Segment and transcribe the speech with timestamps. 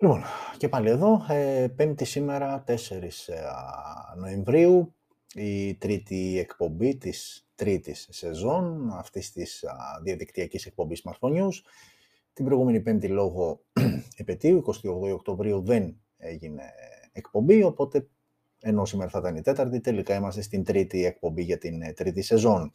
[0.00, 0.22] Λοιπόν,
[0.56, 3.40] και πάλι εδώ, ε, πέμπτη σήμερα, 4 ε,
[4.16, 4.94] Νοεμβρίου,
[5.34, 11.54] η τρίτη εκπομπή της τρίτης σεζόν αυτής της α, διαδικτυακής εκπομπής Smartphone News.
[12.32, 13.60] Την προηγούμενη πέμπτη λόγω
[14.16, 16.62] επαιτίου, 28 Οκτωβρίου, δεν έγινε
[17.12, 18.08] εκπομπή, οπότε
[18.60, 22.22] ενώ σήμερα θα ήταν η τέταρτη, τελικά είμαστε στην τρίτη εκπομπή για την ε, τρίτη
[22.22, 22.72] σεζόν.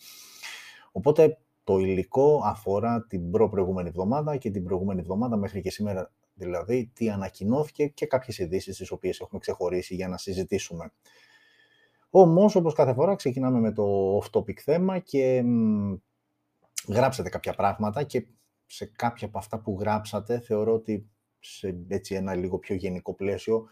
[0.92, 6.92] Οπότε το υλικό αφορά την προ-προηγούμενη εβδομάδα και την προηγούμενη εβδομάδα μέχρι και σήμερα δηλαδή
[6.94, 10.92] τι ανακοινώθηκε και κάποιες ειδήσεις τις οποίες έχουμε ξεχωρίσει για να συζητήσουμε.
[12.10, 15.94] Όμως, όπως κάθε φορά, ξεκινάμε με το off-topic θέμα και μ,
[16.88, 18.28] γράψατε κάποια πράγματα και
[18.66, 21.10] σε κάποια από αυτά που γράψατε θεωρώ ότι
[21.40, 23.68] σε έτσι ένα λίγο πιο γενικό πλαίσιο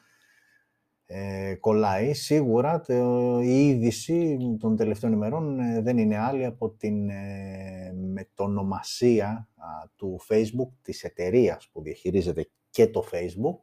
[1.13, 2.13] ε, κολλάει.
[2.13, 9.49] Σίγουρα το, η είδηση των τελευταίων ημερών ε, δεν είναι άλλη από την ε, μετονομασία
[9.95, 13.57] του Facebook, της εταιρείας που διαχειρίζεται και το Facebook,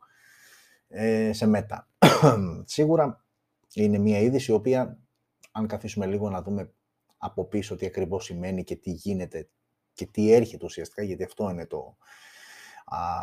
[0.88, 1.78] ε, σε Meta.
[2.64, 3.24] Σίγουρα
[3.74, 4.98] είναι μια είδηση η οποία,
[5.52, 6.72] αν καθίσουμε λίγο να δούμε
[7.18, 9.48] από πίσω τι ακριβώς σημαίνει και τι γίνεται
[9.92, 11.96] και τι έρχεται ουσιαστικά, γιατί αυτό είναι το,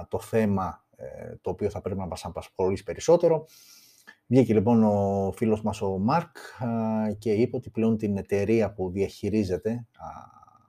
[0.08, 3.46] το θέμα ε, το οποίο θα πρέπει να μας απασχολήσει περισσότερο.
[4.28, 6.38] Βγήκε λοιπόν ο φίλος μας ο Μάρκ
[7.18, 9.88] και είπε ότι πλέον την εταιρεία που διαχειρίζεται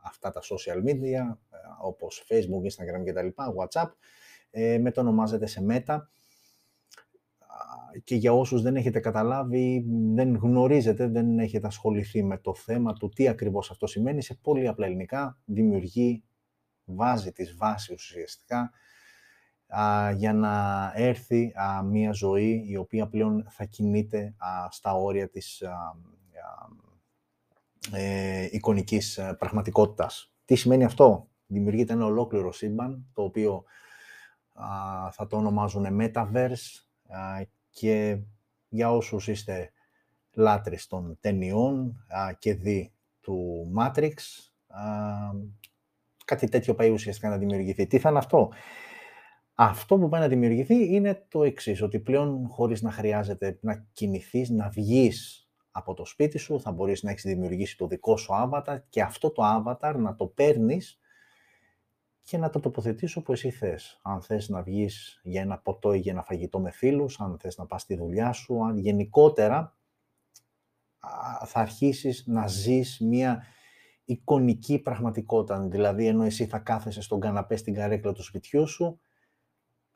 [0.02, 3.26] αυτά τα social media, ε, όπως Facebook, Instagram κτλ,
[3.58, 3.88] WhatsApp,
[4.50, 5.98] ε, μετονομάζεται σε Meta.
[8.04, 13.08] Και για όσους δεν έχετε καταλάβει, δεν γνωρίζετε, δεν έχετε ασχοληθεί με το θέμα του
[13.08, 16.24] τι ακριβώς αυτό σημαίνει, σε πολύ απλά ελληνικά δημιουργεί,
[16.84, 18.70] βάζει τις βάσεις ουσιαστικά
[20.16, 21.52] για να έρθει
[21.84, 24.34] μια ζωή η οποία πλέον θα κινείται
[24.70, 25.62] στα όρια της
[27.92, 30.32] ε, εικονικής ε, πραγματικότητας.
[30.44, 33.64] Τι σημαίνει αυτό; Δημιουργείται ένα ολόκληρο σύμπαν, το οποίο
[35.10, 36.84] θα το ονομάζουν Metaverse
[37.70, 38.18] και
[38.68, 39.72] για όσους είστε
[40.32, 42.06] λάτρεις των ταινιών
[42.38, 44.12] και δι του Matrix,
[46.24, 47.86] κάτι τέτοιο πάει ουσιαστικά να δημιουργηθεί.
[47.86, 48.52] Τι θα είναι αυτό;
[49.58, 54.50] Αυτό που πάει να δημιουργηθεί είναι το εξής ότι πλέον χωρίς να χρειάζεται να κινηθείς,
[54.50, 58.78] να βγεις από το σπίτι σου, θα μπορείς να έχεις δημιουργήσει το δικό σου avatar
[58.88, 61.00] και αυτό το avatar να το παίρνεις
[62.22, 64.00] και να το τοποθετήσω όπου εσύ θες.
[64.02, 67.56] Αν θες να βγεις για ένα ποτό ή για ένα φαγητό με φίλους, αν θες
[67.56, 69.76] να πας στη δουλειά σου, αν γενικότερα
[71.44, 73.42] θα αρχίσεις να ζεις μια
[74.04, 75.60] εικονική πραγματικότητα.
[75.60, 79.00] Δηλαδή, ενώ εσύ θα κάθεσαι στον καναπέ στην καρέκλα του σπιτιού σου,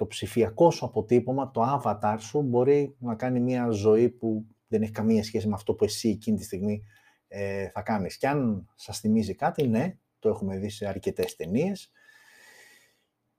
[0.01, 4.91] το ψηφιακό σου αποτύπωμα, το avatar σου, μπορεί να κάνει μια ζωή που δεν έχει
[4.91, 6.85] καμία σχέση με αυτό που εσύ εκείνη τη στιγμή
[7.29, 8.17] ε, θα κάνεις.
[8.17, 11.93] Και αν σας θυμίζει κάτι, ναι, το έχουμε δει σε αρκετές ταινίες.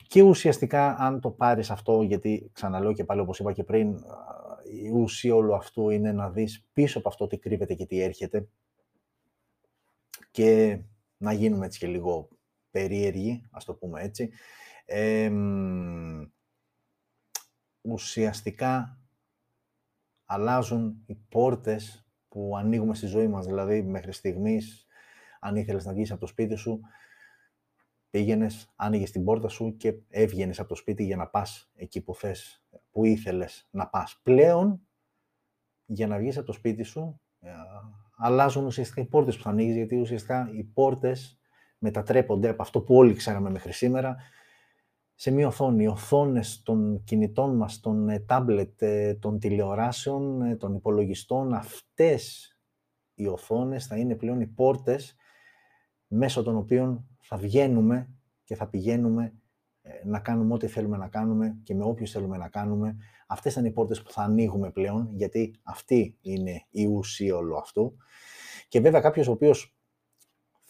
[0.08, 3.96] Και ουσιαστικά, αν το πάρεις αυτό, γιατί ξαναλέω και πάλι όπως είπα και πριν,
[4.84, 8.48] η ουσία όλου αυτού είναι να δεις πίσω από αυτό τι κρύβεται και τι έρχεται
[10.32, 10.80] και
[11.18, 12.28] να γίνουμε έτσι και λίγο
[12.72, 14.30] περίεργοι, ας το πούμε έτσι.
[17.82, 19.00] Ουσιαστικά
[20.26, 23.46] αλλάζουν οι πόρτες που ανοίγουμε στη ζωή μας.
[23.46, 24.86] Δηλαδή, μέχρι στιγμής,
[25.40, 26.80] αν ήθελες να βγεις από το σπίτι σου,
[28.10, 32.16] πήγαινες, άνοιγες την πόρτα σου και έβγαινες από το σπίτι για να πας εκεί που
[32.16, 34.20] θες, που ήθελες να πας.
[34.24, 34.82] Πλέον,
[35.86, 37.52] για να βγεις από το σπίτι σου, ε,
[38.18, 41.40] αλλάζουν ουσιαστικά οι πόρτες που θα ανοίγεις, γιατί ουσιαστικά οι πόρτες
[41.78, 44.18] μετατρέπονται από αυτό που όλοι ξέραμε μέχρι σήμερα,
[45.22, 45.84] σε μία οθόνη.
[45.84, 52.56] Οι οθόνες των κινητών μας, των ε, τάμπλετ, ε, των τηλεοράσεων, ε, των υπολογιστών, αυτές
[53.14, 55.16] οι οθόνες θα είναι πλέον οι πόρτες
[56.08, 58.10] μέσω των οποίων θα βγαίνουμε
[58.44, 59.34] και θα πηγαίνουμε
[60.04, 62.98] να κάνουμε ό,τι θέλουμε να κάνουμε και με όποιους θέλουμε να κάνουμε.
[63.28, 67.96] Αυτές είναι οι πόρτες που θα ανοίγουμε πλέον, γιατί αυτή είναι η ουσία όλου αυτού.
[68.68, 69.76] Και βέβαια κάποιος ο οποίος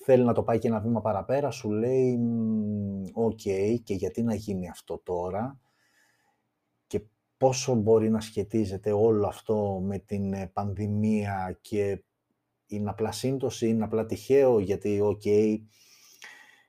[0.03, 2.19] θέλει να το πάει και ένα βήμα παραπέρα, σου λέει
[3.13, 3.39] «ΟΚ,
[3.83, 5.59] και γιατί να γίνει αυτό τώρα»
[6.87, 7.01] και
[7.37, 12.03] πόσο μπορεί να σχετίζεται όλο αυτό με την ε, πανδημία και
[12.65, 15.21] είναι απλά σύμπτωση, είναι απλά τυχαίο, γιατί «ΟΚ,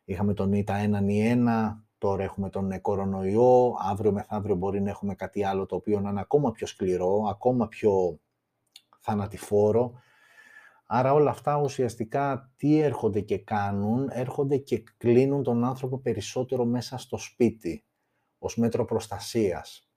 [0.05, 0.75] είχαμε τον ΙΤΑ
[1.05, 5.67] 1 ή 1, τώρα έχουμε τον ε, κορονοϊό, αύριο μεθαύριο μπορεί να έχουμε κάτι άλλο
[5.67, 8.21] το οποίο να είναι ακόμα πιο σκληρό, ακόμα πιο
[9.01, 9.93] θανατηφόρο
[10.95, 16.99] Άρα όλα αυτά ουσιαστικά τι έρχονται και κάνουν, έρχονται και κλείνουν τον άνθρωπο περισσότερο μέσα
[16.99, 17.85] στο σπίτι,
[18.39, 19.91] ως μέτρο προστασίας.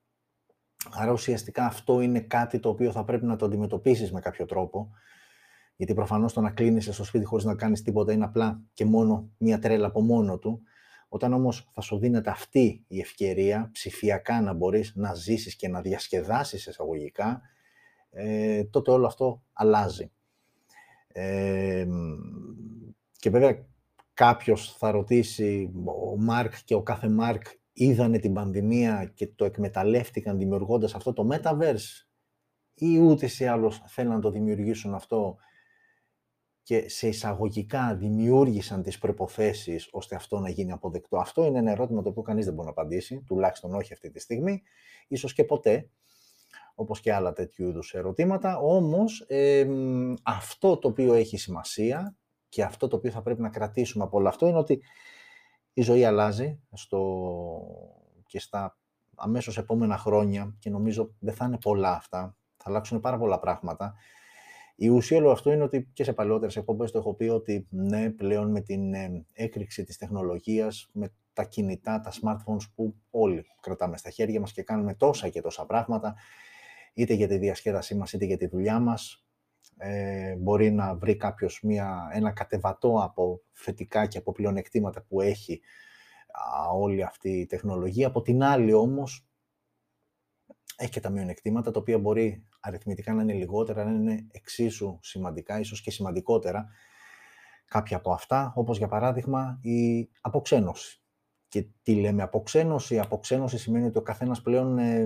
[0.91, 4.89] Άρα ουσιαστικά αυτό είναι κάτι το οποίο θα πρέπει να το αντιμετωπίσεις με κάποιο τρόπο,
[5.75, 9.29] γιατί προφανώς το να κλείνεις στο σπίτι χωρίς να κάνεις τίποτα είναι απλά και μόνο
[9.37, 10.61] μία τρέλα από μόνο του.
[11.07, 15.81] Όταν όμως θα σου δίνεται αυτή η ευκαιρία ψηφιακά να μπορείς να ζήσεις και να
[15.81, 17.41] διασκεδάσεις εισαγωγικά,
[18.09, 20.09] ε, τότε όλο αυτό αλλάζει.
[21.17, 21.87] Ε,
[23.19, 23.65] και βέβαια
[24.13, 25.71] κάποιος θα ρωτήσει,
[26.11, 31.27] ο Μάρκ και ο κάθε Μάρκ είδανε την πανδημία και το εκμεταλλεύτηκαν δημιουργώντας αυτό το
[31.31, 32.07] Metaverse
[32.73, 35.37] ή ούτες ή άλλως θέλουν να το δημιουργήσουν αυτό
[36.63, 41.17] και σε εισαγωγικά δημιούργησαν τις προϋποθέσεις ώστε αυτό να γίνει αποδεκτό.
[41.17, 44.19] Αυτό είναι ένα ερώτημα το οποίο κανείς δεν μπορεί να απαντήσει, τουλάχιστον όχι αυτή τη
[44.19, 44.61] στιγμή,
[45.07, 45.89] ίσως και ποτέ,
[46.75, 48.57] όπως και άλλα τέτοιου είδους ερωτήματα.
[48.57, 49.27] Όμως,
[50.23, 52.15] αυτό το οποίο έχει σημασία
[52.49, 54.81] και αυτό το οποίο θα πρέπει να κρατήσουμε από όλο αυτό είναι ότι
[55.73, 57.01] η ζωή αλλάζει στο...
[58.25, 58.77] και στα
[59.15, 63.93] αμέσως επόμενα χρόνια και νομίζω δεν θα είναι πολλά αυτά, θα αλλάξουν πάρα πολλά πράγματα.
[64.75, 68.09] Η ουσία όλου αυτού είναι ότι και σε παλαιότερες εκπομπές το έχω πει ότι ναι,
[68.09, 73.97] πλέον με την ε, έκρηξη της τεχνολογίας, με τα κινητά, τα smartphones που όλοι κρατάμε
[73.97, 76.15] στα χέρια μας και κάνουμε τόσα και τόσα πράγματα,
[76.95, 79.25] είτε για τη διασκέδασή μας είτε για τη δουλειά μας,
[79.77, 81.63] ε, μπορεί να βρει κάποιος
[82.13, 85.61] ένα κατεβατό από θετικά και από πλεονεκτήματα που έχει
[86.73, 88.07] όλη αυτή η τεχνολογία.
[88.07, 89.27] Από την άλλη όμως,
[90.77, 95.59] έχει και τα μειονεκτήματα, τα οποία μπορεί αριθμητικά να είναι λιγότερα, να είναι εξίσου σημαντικά,
[95.59, 96.67] ίσως και σημαντικότερα
[97.65, 101.04] κάποια από αυτά, όπως για παράδειγμα η αποξένωση.
[101.55, 102.99] Και τι λέμε αποξένωση.
[102.99, 105.05] Αποξένωση σημαίνει ότι ο καθένας πλέον ε,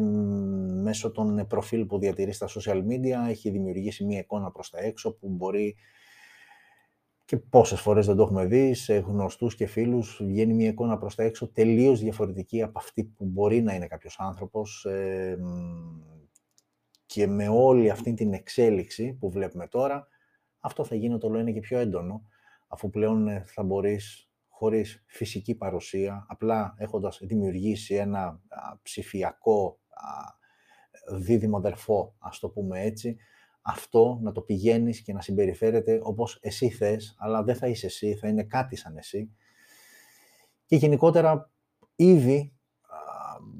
[0.81, 5.13] μέσω των προφίλ που διατηρεί στα social media έχει δημιουργήσει μία εικόνα προς τα έξω
[5.13, 5.75] που μπορεί
[7.25, 11.15] και πόσες φορές δεν το έχουμε δει σε γνωστούς και φίλους βγαίνει μία εικόνα προς
[11.15, 15.37] τα έξω τελείως διαφορετική από αυτή που μπορεί να είναι κάποιος άνθρωπος ε,
[17.05, 20.07] και με όλη αυτή την εξέλιξη που βλέπουμε τώρα
[20.59, 22.25] αυτό θα γίνει το λένε και πιο έντονο
[22.67, 24.28] αφού πλέον ε, θα μπορείς
[24.59, 28.41] χωρίς φυσική παρουσία, απλά έχοντας δημιουργήσει ένα
[28.81, 29.79] ψηφιακό
[31.11, 33.17] δίδυμο αδερφό, ας το πούμε έτσι,
[33.61, 38.15] αυτό να το πηγαίνεις και να συμπεριφέρεται όπως εσύ θες, αλλά δεν θα είσαι εσύ,
[38.15, 39.35] θα είναι κάτι σαν εσύ.
[40.65, 41.51] Και γενικότερα,
[41.95, 42.53] ήδη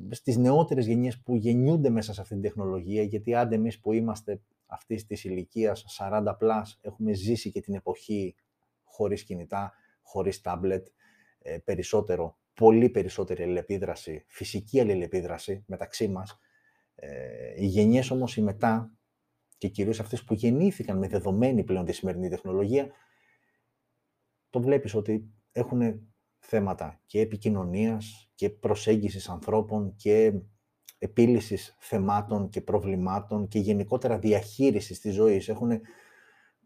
[0.10, 4.42] στις νεότερες γενιές που γεννιούνται μέσα σε αυτή την τεχνολογία, γιατί άντε εμείς που είμαστε
[4.66, 8.36] αυτής της ηλικίας 40 πλάς, έχουμε ζήσει και την εποχή
[8.84, 9.74] χωρίς κινητά,
[10.10, 10.88] χωρίς τάμπλετ,
[11.40, 16.40] ε, περισσότερο, πολύ περισσότερη αλληλεπίδραση, φυσική αλληλεπίδραση μεταξύ μας.
[16.96, 18.94] Ε, οι γενιές όμως οι μετά,
[19.58, 22.92] και κυρίως αυτές που γεννήθηκαν με δεδομένη πλέον τη σημερινή τεχνολογία,
[24.50, 26.10] το βλέπεις ότι έχουν
[26.40, 30.34] θέματα και επικοινωνίας και προσέγγισης ανθρώπων και
[30.98, 35.50] επίλυσης θεμάτων και προβλημάτων και γενικότερα διαχείρισης της ζωής.
[35.50, 35.82] Έχουν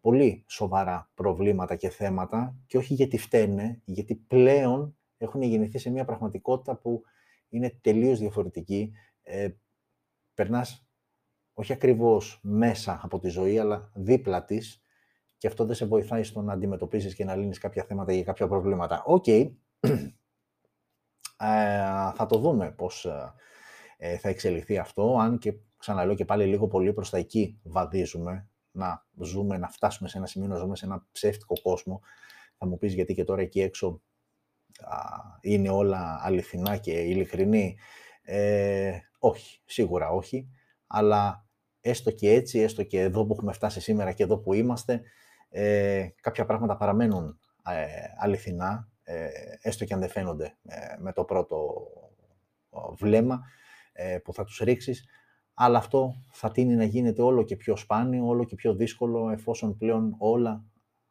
[0.04, 6.06] πολύ σοβαρά προβλήματα και θέματα και όχι γιατί φταίνε, γιατί πλέον έχουν γεννηθεί σε μια
[6.06, 7.04] πραγματικότητα που
[7.50, 8.92] είναι τελείως διαφορετική.
[9.22, 9.50] Ε,
[10.34, 10.88] περνάς
[11.54, 14.82] όχι ακριβώς μέσα από τη ζωή, αλλά δίπλα της
[15.38, 18.48] και αυτό δεν σε βοηθάει στο να αντιμετωπίσεις και να λύνεις κάποια θέματα ή κάποια
[18.48, 19.04] προβλήματα.
[19.06, 19.52] OK, okay.
[21.38, 23.06] ε, θα το δούμε πώς
[23.98, 28.48] ε, θα εξελιχθεί αυτό, αν και ξαναλέω και πάλι λίγο πολύ προς τα εκεί βαδίζουμε,
[28.74, 32.02] να ζούμε, να φτάσουμε σε ένα σημείο, να ζούμε σε ένα ψεύτικο κόσμο.
[32.58, 34.02] Θα μου πεις γιατί και τώρα εκεί έξω
[34.80, 34.98] α,
[35.42, 37.78] είναι όλα αληθινά και ειλικρινή.
[38.22, 40.50] Ε, όχι, σίγουρα όχι,
[40.88, 41.48] αλλά
[41.82, 45.02] έστω και έτσι, έστω και εδώ που έχουμε φτάσει σήμερα και εδώ που είμαστε,
[45.50, 47.40] ε, κάποια πράγματα παραμένουν
[47.70, 47.86] ε,
[48.18, 49.28] αληθινά, ε,
[49.62, 51.88] έστω και αν δεν φαίνονται ε, με το πρώτο
[52.94, 53.42] βλέμμα
[54.24, 55.06] που θα τους ρίξεις,
[55.54, 59.78] αλλά αυτό θα τίνει να γίνεται όλο και πιο σπάνιο, όλο και πιο δύσκολο, εφόσον
[59.78, 60.66] πλέον όλα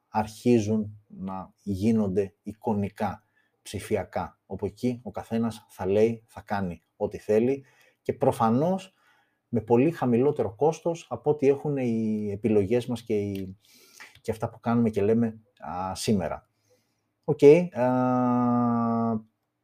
[0.09, 3.27] αρχίζουν να γίνονται εικονικά,
[3.63, 4.41] ψηφιακά.
[4.47, 7.65] Όπου εκεί ο καθένας θα λέει, θα κάνει ό,τι θέλει
[8.03, 8.95] και προφανώς
[9.49, 13.59] με πολύ χαμηλότερο κόστος από ό,τι έχουν οι επιλογές μας και, οι,
[14.21, 15.41] και αυτά που κάνουμε και λέμε
[15.93, 16.49] σήμερα.
[17.25, 17.69] OK, okay,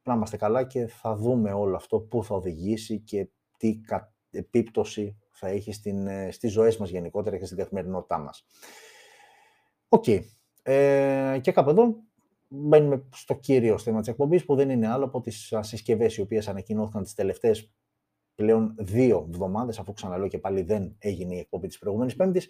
[0.03, 3.81] να είμαστε καλά και θα δούμε όλο αυτό πού θα οδηγήσει και τι
[4.31, 8.47] επίπτωση θα έχει στην, ε, στις ζωές μας γενικότερα και στην καθημερινότητά μας.
[9.89, 10.05] Οκ.
[10.63, 11.97] Ε, και κάπου εδώ
[12.49, 16.49] μπαίνουμε στο κύριο θέμα της εκπομπής που δεν είναι άλλο από τις συσκευές οι οποίες
[16.49, 17.73] ανακοινώθηκαν τις τελευταίες
[18.35, 22.49] πλέον δύο εβδομάδες, αφού ξαναλέω και πάλι δεν έγινε η εκπομπή της προηγούμενης Πέμπτης.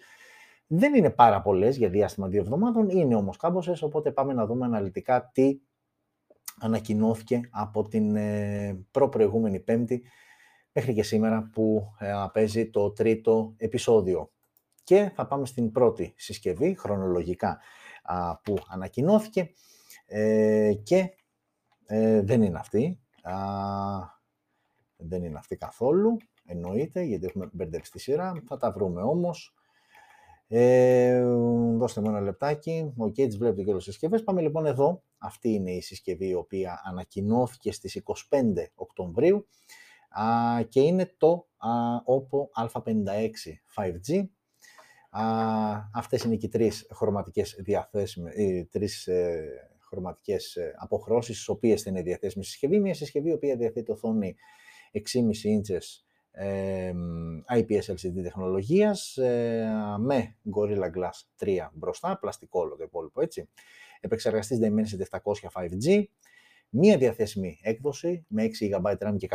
[0.67, 4.65] Δεν είναι πάρα πολλές για διάστημα δύο εβδομάδων, είναι όμως κάμποσες, οπότε πάμε να δούμε
[4.65, 5.59] αναλυτικά τι
[6.59, 10.03] ανακοινώθηκε από την ε, προ-προηγούμενη Πέμπτη
[10.73, 14.31] μέχρι και σήμερα που ε, παίζει το τρίτο επεισόδιο.
[14.83, 17.59] Και θα πάμε στην πρώτη συσκευή, χρονολογικά,
[18.43, 19.51] που ανακοινώθηκε
[20.05, 21.13] ε, και
[21.91, 22.99] Ε, δεν είναι αυτή.
[23.21, 23.35] Α,
[24.97, 28.43] δεν είναι αυτή καθόλου, εννοείται, γιατί έχουμε μπερδέψει τη σειρά.
[28.47, 29.53] Θα τα βρούμε όμως.
[30.47, 31.23] Ε,
[31.77, 32.93] δώστε μου ένα λεπτάκι.
[32.97, 34.23] OK, okay, τις βλέπετε και όλες τις συσκευές.
[34.23, 35.03] Πάμε λοιπόν εδώ.
[35.17, 38.13] Αυτή είναι η συσκευή η οποία ανακοινώθηκε στις 25
[38.75, 39.47] Οκτωβρίου
[40.09, 41.69] α, και είναι το α,
[42.05, 43.29] OPPO A56
[43.75, 44.27] 5G.
[45.09, 45.23] Α,
[45.93, 49.47] αυτές είναι και οι τρεις χρωματικές διαθέσιμες, οι τρεις ε,
[49.79, 52.79] χρωματικές ε, αποχρώσεις, τις οποίες θα είναι διαθέσιμη συσκευή.
[52.79, 54.35] Μια συσκευή η οποία διαθέτει οθόνη
[54.93, 56.03] 6,5 ίντσες
[57.47, 63.49] IPS LCD τεχνολογίας ε, με Gorilla Glass 3 μπροστά, πλαστικό όλο το υπόλοιπο έτσι.
[63.99, 65.19] Επεξεργαστής Dimensity 700
[65.53, 66.03] 5G,
[66.69, 69.27] μία διαθέσιμη έκδοση με 6 GB RAM και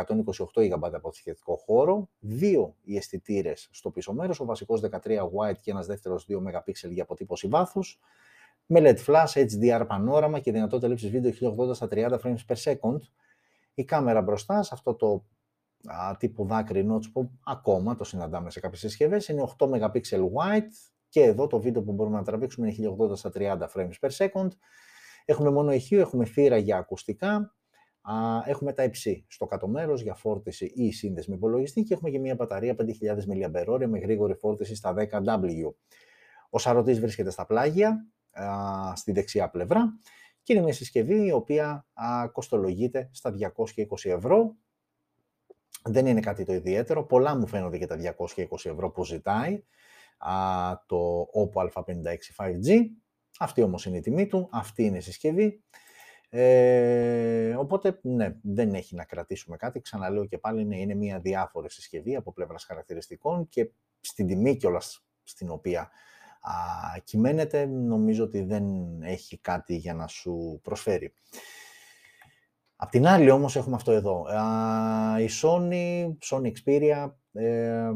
[0.53, 5.71] 128 GB αποθηκευτικό χώρο, δύο οι αισθητήρες στο πίσω μέρος, ο βασικός 13 white και
[5.71, 7.99] ένας δεύτερος 2 MP για αποτύπωση βάθους,
[8.65, 12.99] με LED flash, HDR πανόραμα και δυνατότητα λήψης βίντεο 1080 στα 30 frames per second.
[13.73, 15.25] Η κάμερα μπροστά σε αυτό το
[15.85, 20.71] α, τύπου δάκρυ notch που ακόμα το συναντάμε σε κάποιες συσκευές είναι 8 MP wide
[21.09, 24.47] και εδώ το βίντεο που μπορούμε να τραβήξουμε είναι 1080 στα 30 frames per second.
[25.25, 27.55] Έχουμε μόνο ηχείο, έχουμε θύρα για ακουστικά,
[28.01, 28.13] α,
[28.45, 32.19] έχουμε τα υψί στο κάτω μέρος για φόρτιση ή σύνδεση με υπολογιστή και έχουμε και
[32.19, 32.85] μια μπαταρία 5.000
[33.27, 35.73] mAh με γρήγορη φόρτιση στα 10W.
[36.49, 39.99] Ο σαρωτής βρίσκεται στα πλάγια, α, στη δεξιά πλευρά
[40.43, 44.55] και είναι μια συσκευή η οποία α, κοστολογείται στα 220 ευρώ
[45.83, 47.05] δεν είναι κάτι το ιδιαίτερο.
[47.05, 49.63] Πολλά μου φαίνονται και τα 220 ευρώ που ζητάει
[50.17, 50.33] α,
[50.85, 51.83] το Oppo A56
[52.37, 52.85] 5G.
[53.39, 55.63] Αυτή όμως είναι η τιμή του, αυτή είναι η συσκευή.
[56.29, 59.81] Ε, οπότε, ναι, δεν έχει να κρατήσουμε κάτι.
[59.81, 65.05] Ξαναλέω και πάλι, ναι, είναι μια διάφορη συσκευή από πλευράς χαρακτηριστικών και στην τιμή κιόλας
[65.23, 65.81] στην οποία
[66.41, 66.51] α,
[67.03, 68.63] κυμαίνεται, νομίζω ότι δεν
[69.01, 71.13] έχει κάτι για να σου προσφέρει.
[72.75, 74.25] Απ' την άλλη όμως έχουμε αυτό εδώ.
[75.19, 77.91] Η Sony, Sony Xperia, ε,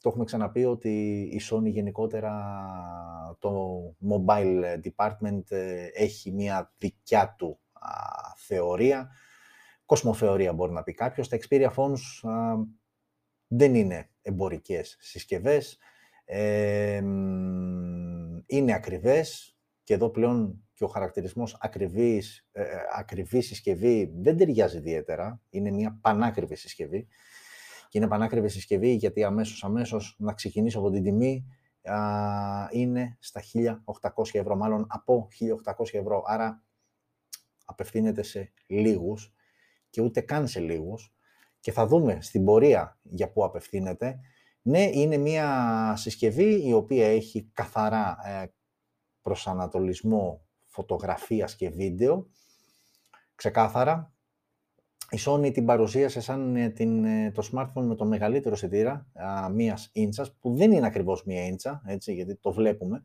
[0.00, 2.32] το έχουμε ξαναπεί ότι η Sony γενικότερα
[3.38, 3.80] το
[4.10, 7.60] mobile department ε, έχει μια δικιά του
[8.36, 9.10] θεωρία.
[9.84, 11.28] Κοσμοθεωρία μπορεί να πει κάποιος.
[11.28, 12.30] Τα Xperia phones
[13.46, 15.78] δεν είναι εμπορικές συσκευές.
[16.24, 16.96] Ε,
[18.46, 22.66] είναι ακριβές και εδώ πλέον και ο χαρακτηρισμός ακριβής, ε, ε,
[22.96, 25.40] ακριβής συσκευή δεν ταιριάζει ιδιαίτερα.
[25.50, 27.06] Είναι μια πανάκριβη συσκευή.
[27.90, 31.46] Και είναι πανάκριβη συσκευή γιατί αμέσως, αμέσως να ξεκινήσω από την τιμή
[31.82, 33.42] α, είναι στα
[34.00, 35.28] 1.800 ευρώ, μάλλον από
[35.74, 36.22] 1.800 ευρώ.
[36.26, 36.62] Άρα
[37.64, 39.34] απευθύνεται σε λίγους
[39.90, 41.14] και ούτε καν σε λίγους.
[41.60, 44.20] Και θα δούμε στην πορεία για πού απευθύνεται.
[44.62, 48.52] Ναι, είναι μια συσκευή η οποία έχει καθαρά ε,
[49.22, 52.30] προσανατολισμό φωτογραφίας και βίντεο,
[53.34, 54.14] ξεκάθαρα.
[55.10, 59.06] Η Sony την παρουσίασε σαν ε, την, ε, το smartphone με το μεγαλύτερο αισθητήρα,
[59.52, 63.04] μίας ίντσας, που δεν είναι ακριβώς μία ίντσα, έτσι, γιατί το βλέπουμε,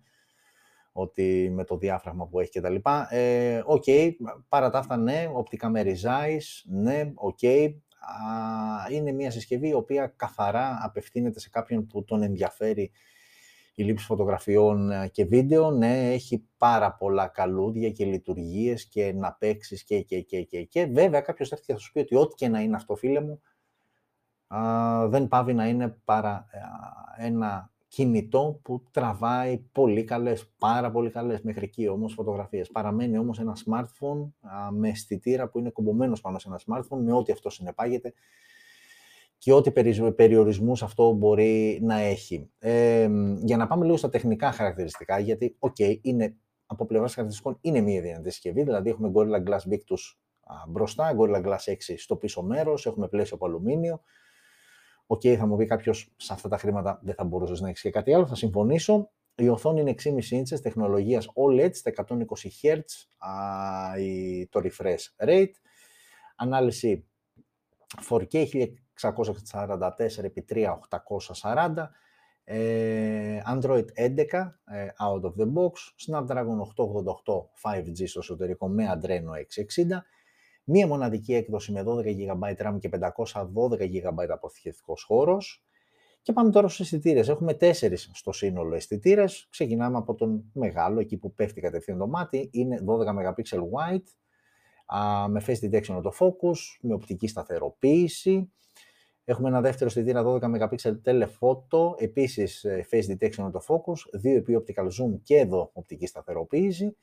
[0.92, 3.14] ότι με το διάφραγμα που έχει και τα λοιπά.
[3.14, 4.12] Ε, OK, okay,
[4.50, 5.84] παρά ταύτα, ναι, οπτικά με
[6.66, 7.38] ναι, OK.
[7.42, 7.74] Okay,
[8.92, 12.92] είναι μια συσκευή η οποία καθαρά απευθύνεται σε κάποιον που τον ενδιαφέρει
[13.76, 19.34] η λήψη φωτογραφιών ε, και βίντεο, ναι, έχει πάρα πολλά καλούδια και λειτουργίες και να
[19.34, 20.86] παίξεις και, και, και, και, και.
[20.86, 23.42] Βέβαια, κάποιος έρθει και θα σου πει ότι ό,τι και να είναι αυτό, φίλε μου,
[24.48, 26.46] α, δεν παύει να είναι παρά
[27.18, 32.72] ε, ένα κινητό που τραβάει πολύ καλές, πάρα πολύ καλές μέχρι εκεί όμως φωτογραφίες.
[32.72, 37.14] Παραμένει όμως ένα smartphone α, με αισθητήρα που είναι κουμπωμένος πάνω σε ένα smartphone με
[37.14, 38.14] ό,τι αυτό συνεπάγεται
[39.46, 39.72] και ό,τι
[40.16, 42.50] περιορισμούς αυτό μπορεί να έχει.
[42.60, 43.10] Ε,
[43.44, 46.36] για να πάμε λίγο στα τεχνικά χαρακτηριστικά, γιατί, OK, okay, είναι,
[46.66, 50.16] από πλευράς χαρακτηριστικών είναι μία δυνατή συσκευή, δηλαδή έχουμε Gorilla Glass Victus
[50.68, 54.02] μπροστά, Gorilla Glass 6 στο πίσω μέρος, έχουμε πλαίσιο από αλουμίνιο.
[55.06, 57.82] OK, okay, θα μου πει κάποιος σε αυτά τα χρήματα δεν θα μπορούσες να έχεις
[57.82, 59.12] και κάτι άλλο, θα συμφωνήσω.
[59.36, 62.82] Η οθόνη είναι 6,5 ίντσες, τεχνολογίας OLED στα 120 Hz,
[64.50, 65.54] το refresh rate.
[66.36, 67.08] Ανάλυση
[68.10, 68.68] 4K
[69.02, 71.90] 644 επί 3840,
[72.44, 75.74] ε, Android 11 ε, out of the box,
[76.08, 80.02] Snapdragon 888 5G στο εσωτερικό με Adreno 660,
[80.64, 83.44] μία μοναδική έκδοση με 12 GB RAM και 512
[83.80, 85.66] GB αποθηκευτικός χώρος.
[86.26, 87.28] Και πάμε τώρα στους αισθητήρες.
[87.28, 89.48] Έχουμε τέσσερις στο σύνολο αισθητήρες.
[89.50, 92.50] Ξεκινάμε από τον μεγάλο, εκεί που πέφτει κατευθείαν το μάτι.
[92.52, 94.04] Είναι 12 MP wide,
[95.30, 98.52] με face detection autofocus, με οπτική σταθεροποίηση.
[99.28, 104.84] Έχουμε ένα δεύτερο αισθητήρα 12 MP telephoto, επίσης ε, face detection autofocus, 2 επί optical
[104.84, 106.96] zoom και εδώ οπτική σταθεροποίηση.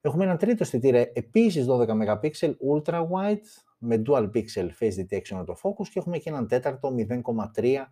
[0.00, 2.30] Έχουμε ένα τρίτο αισθητήρα, επίσης 12 MP
[2.74, 3.46] ultra wide
[3.78, 6.94] με dual pixel face detection autofocus και έχουμε και έναν τέταρτο
[7.54, 7.84] 0,3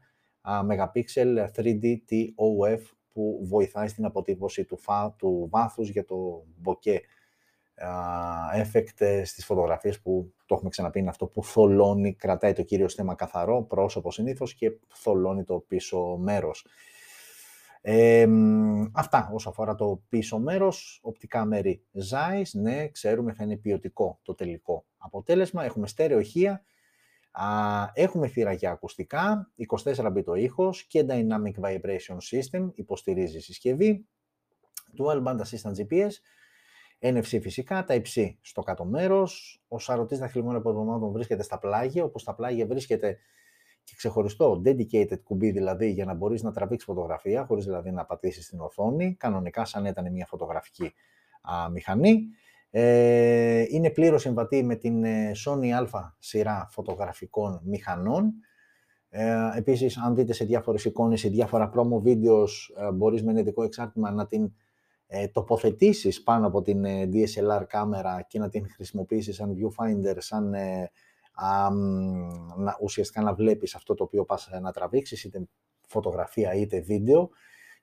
[0.42, 2.80] MP 3D TOF
[3.12, 6.98] που βοηθάει στην αποτύπωση του, φα, του βάθους για το bokeh
[8.56, 13.14] effect στις φωτογραφίες που το έχουμε ξαναπεί είναι αυτό που θολώνει, κρατάει το κύριο θέμα
[13.14, 16.66] καθαρό, πρόσωπο συνήθως και θολώνει το πίσω μέρος.
[17.86, 18.28] Ε,
[18.92, 24.34] αυτά όσο αφορά το πίσω μέρος, οπτικά μέρη Zeiss, ναι, ξέρουμε θα είναι ποιοτικό το
[24.34, 25.64] τελικό αποτέλεσμα.
[25.64, 26.64] Έχουμε στέρεοχεία,
[27.30, 27.46] α,
[27.92, 29.50] έχουμε θύρα για ακουστικά,
[29.84, 34.06] 24 bit ο ήχος και Dynamic Vibration System, υποστηρίζει η συσκευή,
[34.98, 36.10] Dual Band Assistant GPS,
[37.06, 42.22] NFC φυσικά, τα υψί στο κάτω μέρος, ο σαρωτής δαχτυλικών αποδομάτων βρίσκεται στα πλάγια, όπως
[42.22, 43.18] στα πλάγια βρίσκεται
[43.84, 48.48] και ξεχωριστό dedicated κουμπί δηλαδή για να μπορείς να τραβήξεις φωτογραφία χωρίς δηλαδή να πατήσεις
[48.48, 50.94] την οθόνη, κανονικά σαν ήταν μια φωτογραφική
[51.42, 52.26] α, μηχανή.
[52.70, 58.32] Ε, είναι πλήρως συμβατή με την ε, Sony Α σειρά φωτογραφικών μηχανών.
[59.08, 63.40] Ε, επίσης, αν δείτε σε διάφορες εικόνες, σε διάφορα promo videos, ε, μπορείς με ένα
[63.40, 64.52] ειδικό εξάρτημα να την
[65.06, 70.54] ε, τοποθετήσεις πάνω από την ε, DSLR κάμερα και να την χρησιμοποιήσεις σαν viewfinder, σαν
[70.54, 70.90] ε,
[71.34, 71.70] α,
[72.56, 75.48] να, ουσιαστικά να βλέπεις αυτό το οποίο πας να τραβήξεις, είτε
[75.86, 77.30] φωτογραφία είτε βίντεο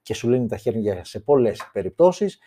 [0.02, 2.40] και σου λύνει τα χέρια σε πολλές περιπτώσεις.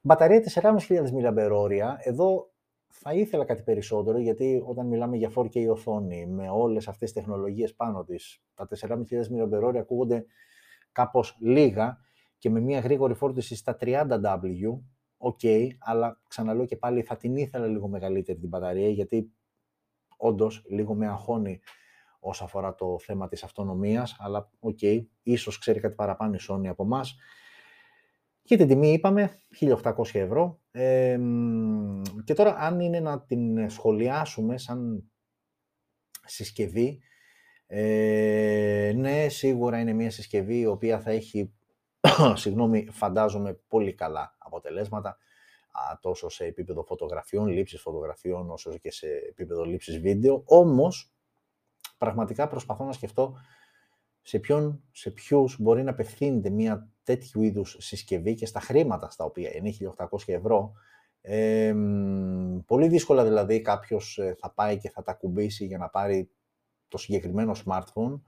[0.00, 2.50] Μπαταρία 4.500 mAh, εδώ
[2.88, 7.74] θα ήθελα κάτι περισσότερο, γιατί όταν μιλάμε για 4K οθόνη, με όλες αυτές τις τεχνολογίες
[7.74, 8.96] πάνω της, τα 4.500
[9.70, 10.24] mAh ακούγονται
[10.92, 12.05] κάπως λίγα
[12.38, 14.78] και με μια γρήγορη φόρτιση στα 30W,
[15.16, 19.32] OK, okay, αλλά ξαναλέω και πάλι θα την ήθελα λίγο μεγαλύτερη την μπαταρία, γιατί
[20.16, 21.60] όντως λίγο με αγχώνει
[22.20, 26.66] όσο αφορά το θέμα της αυτονομίας, αλλά OK, okay, ίσως ξέρει κάτι παραπάνω η Sony
[26.66, 27.16] από εμάς.
[28.42, 30.60] Και την τιμή είπαμε, 1.800 ευρώ.
[30.70, 31.18] Ε,
[32.24, 35.10] και τώρα αν είναι να την σχολιάσουμε σαν
[36.24, 37.00] συσκευή,
[37.66, 41.55] ε, ναι, σίγουρα είναι μια συσκευή η οποία θα έχει,
[42.42, 45.18] συγγνώμη, φαντάζομαι πολύ καλά αποτελέσματα
[46.00, 50.42] τόσο σε επίπεδο φωτογραφιών, λήψης φωτογραφιών, όσο και σε επίπεδο λήψης βίντεο.
[50.46, 51.12] Όμως,
[51.98, 53.36] πραγματικά προσπαθώ να σκεφτώ
[54.22, 59.24] σε, ποιον, σε ποιους μπορεί να απευθύνεται μια τέτοιου είδους συσκευή και στα χρήματα στα
[59.24, 60.72] οποία είναι 1.800 ευρώ.
[61.20, 61.74] Ε,
[62.66, 66.30] πολύ δύσκολα δηλαδή κάποιος ε, θα πάει και θα τα κουμπίσει για να πάρει
[66.88, 68.20] το συγκεκριμένο smartphone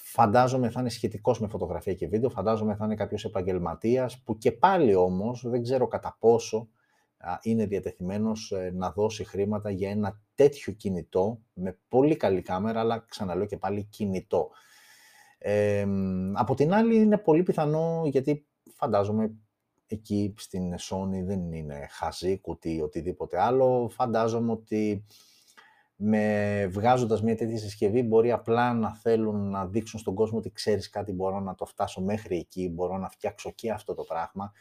[0.00, 4.52] Φαντάζομαι θα είναι σχετικός με φωτογραφία και βίντεο, φαντάζομαι θα είναι κάποιος επαγγελματίας που και
[4.52, 6.68] πάλι όμως δεν ξέρω κατά πόσο
[7.42, 13.04] είναι διατεθειμένος ε, να δώσει χρήματα για ένα τέτοιο κινητό με πολύ καλή κάμερα, αλλά
[13.08, 14.50] ξαναλέω και πάλι κινητό.
[15.38, 15.86] Ε,
[16.32, 19.34] από την άλλη είναι πολύ πιθανό, γιατί φαντάζομαι
[19.86, 23.88] εκεί στην Sony δεν είναι χαζή, κουτί, οτιδήποτε άλλο.
[23.88, 25.04] Φαντάζομαι ότι
[26.00, 30.90] με βγάζοντας μια τέτοια συσκευή μπορεί απλά να θέλουν να δείξουν στον κόσμο ότι ξέρεις
[30.90, 34.52] κάτι, μπορώ να το φτάσω μέχρι εκεί, μπορώ να φτιάξω και αυτό το πράγμα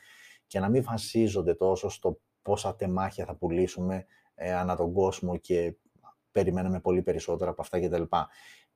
[0.48, 5.76] και να μην βασίζονται τόσο στο πόσα τεμάχια θα πουλήσουμε ε, ανά τον κόσμο και
[6.32, 8.04] περιμένουμε πολύ περισσότερα από αυτά κτλ.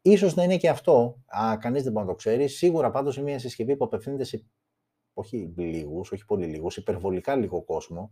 [0.01, 2.47] Ίσως να είναι και αυτό, α, κανείς δεν μπορεί να το ξέρει.
[2.47, 4.45] Σίγουρα πάντως είναι μια συσκευή που απευθύνεται σε
[5.13, 8.11] όχι λίγους, όχι πολύ λίγους, υπερβολικά λίγο κόσμο,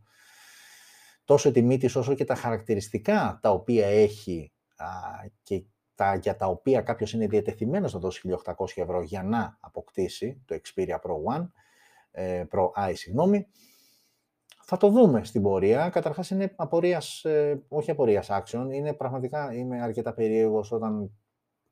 [1.29, 4.85] τόσο τιμή της όσο και τα χαρακτηριστικά τα οποία έχει α,
[5.43, 5.63] και
[5.95, 10.59] τα, για τα οποία κάποιος είναι διατεθειμένος να δώσει 1.800 ευρώ για να αποκτήσει το
[10.63, 11.49] Xperia Pro One,
[12.11, 13.47] ε, Pro I, συγγνώμη,
[14.63, 15.89] θα το δούμε στην πορεία.
[15.89, 21.11] Καταρχάς είναι απορίας, ε, όχι απορίας άξιων, είναι πραγματικά, είμαι αρκετά περίεργος όταν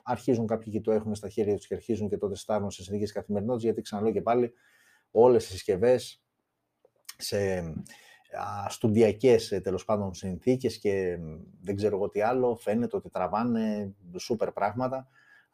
[0.03, 3.11] αρχίζουν κάποιοι και το έχουν στα χέρια τους και αρχίζουν και τότε στάρουν σε συνθήκες
[3.11, 4.53] καθημερινότητας, γιατί ξαναλέω και πάλι
[5.11, 6.23] όλες οι συσκευές
[7.17, 7.63] σε
[8.67, 11.17] στουντιακές ε, τέλος πάντων συνθήκες και
[11.61, 15.07] δεν ξέρω εγώ τι άλλο, φαίνεται ότι τραβάνε σούπερ πράγματα.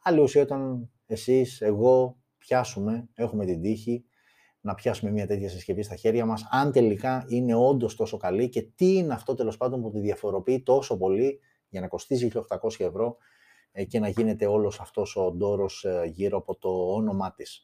[0.03, 4.05] Άλλη ουσία όταν εσείς, εγώ πιάσουμε, έχουμε την τύχη
[4.61, 8.61] να πιάσουμε μια τέτοια συσκευή στα χέρια μας, αν τελικά είναι όντως τόσο καλή και
[8.61, 13.17] τι είναι αυτό τέλος πάντων που τη διαφοροποιεί τόσο πολύ για να κοστίζει 1.800 ευρώ
[13.71, 17.63] ε, και να γίνεται όλος αυτός ο ντόρος ε, γύρω από το όνομά της.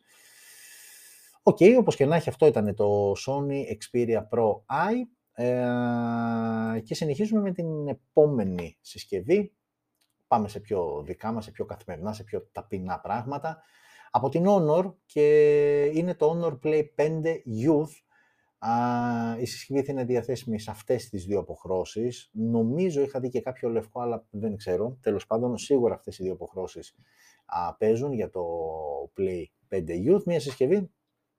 [1.50, 4.96] OK, okay, όπως και να έχει αυτό ήταν το Sony Xperia Pro I
[5.32, 9.54] ε, και συνεχίζουμε με την επόμενη συσκευή.
[10.28, 13.62] Πάμε σε πιο δικά μας, σε πιο καθημερινά, σε πιο ταπεινά πράγματα.
[14.12, 15.26] Από την Honor και
[15.94, 17.22] είναι το Honor Play 5
[17.64, 17.94] Youth.
[18.58, 18.72] Α,
[19.40, 22.30] η συσκευή θα είναι διαθέσιμη σε αυτές τις δύο αποχρώσεις.
[22.34, 24.98] Νομίζω είχα δει και κάποιο λευκό, αλλά δεν ξέρω.
[25.02, 26.96] Τέλος πάντων, σίγουρα αυτές οι δύο αποχρώσεις
[27.46, 28.42] α, παίζουν για το
[29.18, 30.24] Play 5 Youth.
[30.26, 30.90] Μια συσκευή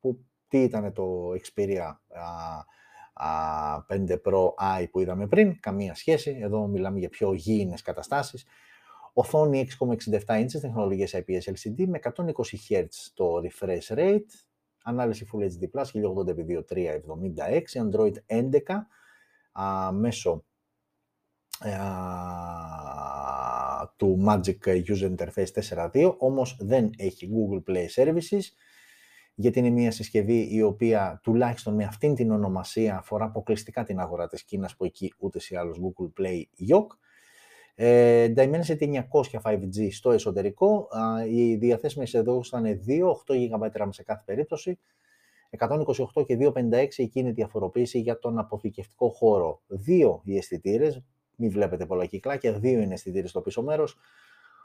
[0.01, 1.95] που τι ήταν το Xperia
[3.89, 6.39] 5 Pro i που είδαμε πριν, καμία σχέση.
[6.43, 8.47] Εδώ μιλάμε για πιο γήινες καταστάσεις.
[9.13, 12.11] Οθόνη 6,67 inches, τεχνολογίες IPS LCD με 120
[12.69, 14.31] Hz το refresh rate,
[14.83, 15.69] ανάλυση Full HD+,
[17.47, 18.87] 1080x2376, Android 11,
[19.53, 20.45] α, μέσω
[23.97, 25.53] του Magic User Interface
[25.91, 28.43] 4.2, όμως δεν έχει Google Play Services,
[29.41, 34.29] γιατί είναι μια συσκευή η οποία τουλάχιστον με αυτήν την ονομασία αφορά αποκλειστικά την αγορά
[34.29, 36.87] της Κίνας, που εκεί ούτε ή άλλως Google Play Yok.
[37.75, 40.89] Ε, Dimensity 900 5G στο εσωτερικό,
[41.31, 44.79] οι διαθέσιμες εδώ ήταν 2, 8 GB RAM σε κάθε περίπτωση,
[45.59, 49.63] 128 και 256 εκείνη η διαφοροποίηση για τον αποθηκευτικό χώρο.
[49.67, 51.03] Δύο οι αισθητήρες,
[51.37, 53.97] μην βλέπετε πολλά κυκλάκια, δύο είναι αισθητήρες στο πίσω μέρος.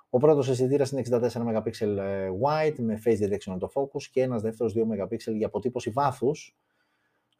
[0.09, 4.41] Ο πρώτος αισθητήρας είναι 64 MP ε, wide με face detection το focus και ένας
[4.41, 6.57] δεύτερος 2 MP για αποτύπωση βάθους.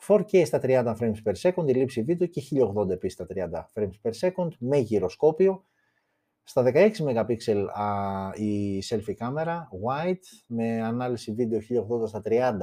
[0.07, 2.41] 4K στα 30 frames per second, η λήψη βίντεο και
[2.75, 5.65] 1080 επίσης στα 30 frames per second με γυροσκόπιο.
[6.43, 7.35] Στα 16 MP
[8.35, 11.59] η selfie κάμερα wide με ανάλυση βίντεο
[12.03, 12.57] 1080 στα 30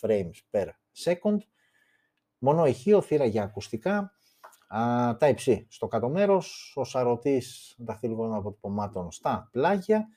[0.00, 0.68] frames per
[1.04, 1.38] second.
[2.38, 4.12] Μονό ηχείο, θύρα για ακουστικά.
[5.18, 10.08] Type-C στο κάτω μέρος, ο σαρωτής δαχτυλικών αποτυπωμάτων στα πλάγια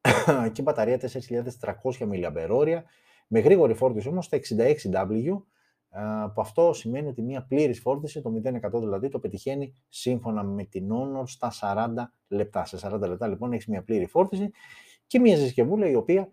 [0.52, 2.82] και μπαταρία 4.300 mAh
[3.28, 5.40] με γρήγορη φόρτιση όμως στα 66W
[6.34, 10.90] που αυτό σημαίνει ότι μια πλήρης φόρτιση, το 0% δηλαδή, το πετυχαίνει σύμφωνα με την
[10.92, 11.88] Honor στα 40
[12.28, 12.64] λεπτά.
[12.64, 14.50] Σε 40 λεπτά λοιπόν έχεις μια πλήρη φόρτιση
[15.06, 16.32] και μια συσκευούλα η οποία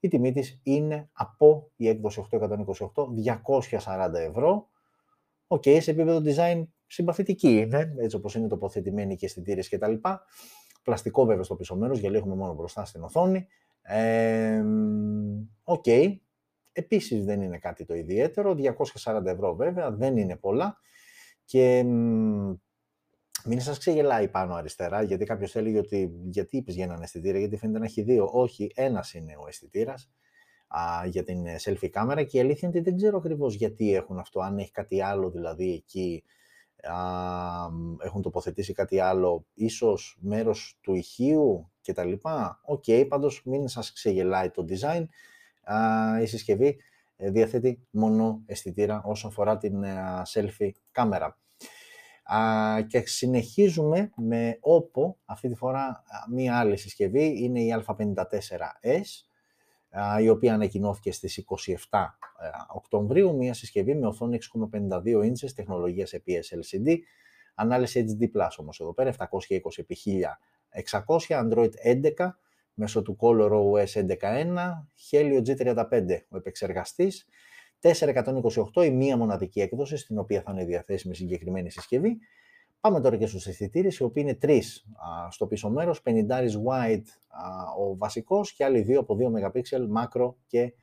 [0.00, 2.46] η τιμή της είναι από η έκδοση 828
[3.70, 4.68] 240 ευρώ.
[5.46, 9.88] OK, okay, σε επίπεδο design συμπαθητική είναι, έτσι όπως είναι τοποθετημένοι και αισθητήρες και τα
[9.88, 10.24] λοιπά.
[10.82, 13.46] Πλαστικό βέβαια στο πίσω μέρος, γιατί έχουμε μόνο μπροστά στην οθόνη.
[13.86, 14.62] Οκ, ε,
[15.64, 16.16] okay.
[16.72, 18.56] επίσης δεν είναι κάτι το ιδιαίτερο,
[19.04, 20.76] 240 ευρώ βέβαια, δεν είναι πολλά.
[21.44, 21.82] Και
[23.44, 27.56] μην σας ξεγελάει πάνω αριστερά, γιατί κάποιος έλεγε ότι γιατί είπε για έναν αισθητήρα, γιατί
[27.56, 28.28] φαίνεται να έχει δύο.
[28.32, 30.10] Όχι, ένας είναι ο αισθητήρας
[31.06, 34.18] για την ε, selfie κάμερα και η αλήθεια είναι ότι δεν ξέρω ακριβώς γιατί έχουν
[34.18, 36.24] αυτό, αν έχει κάτι άλλο δηλαδή εκεί,
[36.86, 37.68] α,
[37.98, 42.12] έχουν τοποθετήσει κάτι άλλο, ίσως μέρος του ηχείου κτλ.
[42.64, 45.04] OK, okay, πάντως μην σας ξεγελάει το design.
[45.62, 46.76] Α, η συσκευή
[47.16, 51.38] ε, διαθέτει μόνο αισθητήρα όσον αφορά την ε, selfie κάμερα
[52.86, 59.02] και συνεχίζουμε με OPPO, αυτή τη φορά μία άλλη συσκευή, είναι η A54S,
[60.20, 64.38] η οποία ανακοινώθηκε στις 27 ε, Οκτωβρίου, μία συσκευή με οθόνη
[64.72, 66.96] 6,52 inches, τεχνολογίας EPS LCD,
[67.54, 71.70] ανάλυση HD+, όμως εδώ πέρα, 720x1600, Android
[72.16, 72.28] 11,
[72.74, 74.06] μέσω του ColorOS 11.1,
[75.10, 77.26] Helio G35 ο επεξεργαστής,
[77.80, 82.18] 428 η μία μοναδική έκδοση στην οποία θα είναι διαθέσιμη συγκεκριμένη συσκευή.
[82.80, 84.86] Πάμε τώρα και στους αισθητήρες, οι οποίοι είναι τρεις
[85.30, 87.04] στο πίσω μέρος, 50 wide
[87.78, 89.62] ο βασικός και άλλοι δύο από 2 MP
[89.96, 90.74] macro και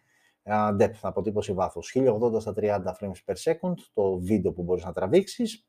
[0.79, 1.91] depth, αποτύπωση βάθους.
[1.95, 5.67] 1080 στα 30 frames per second, το βίντεο που μπορείς να τραβήξεις.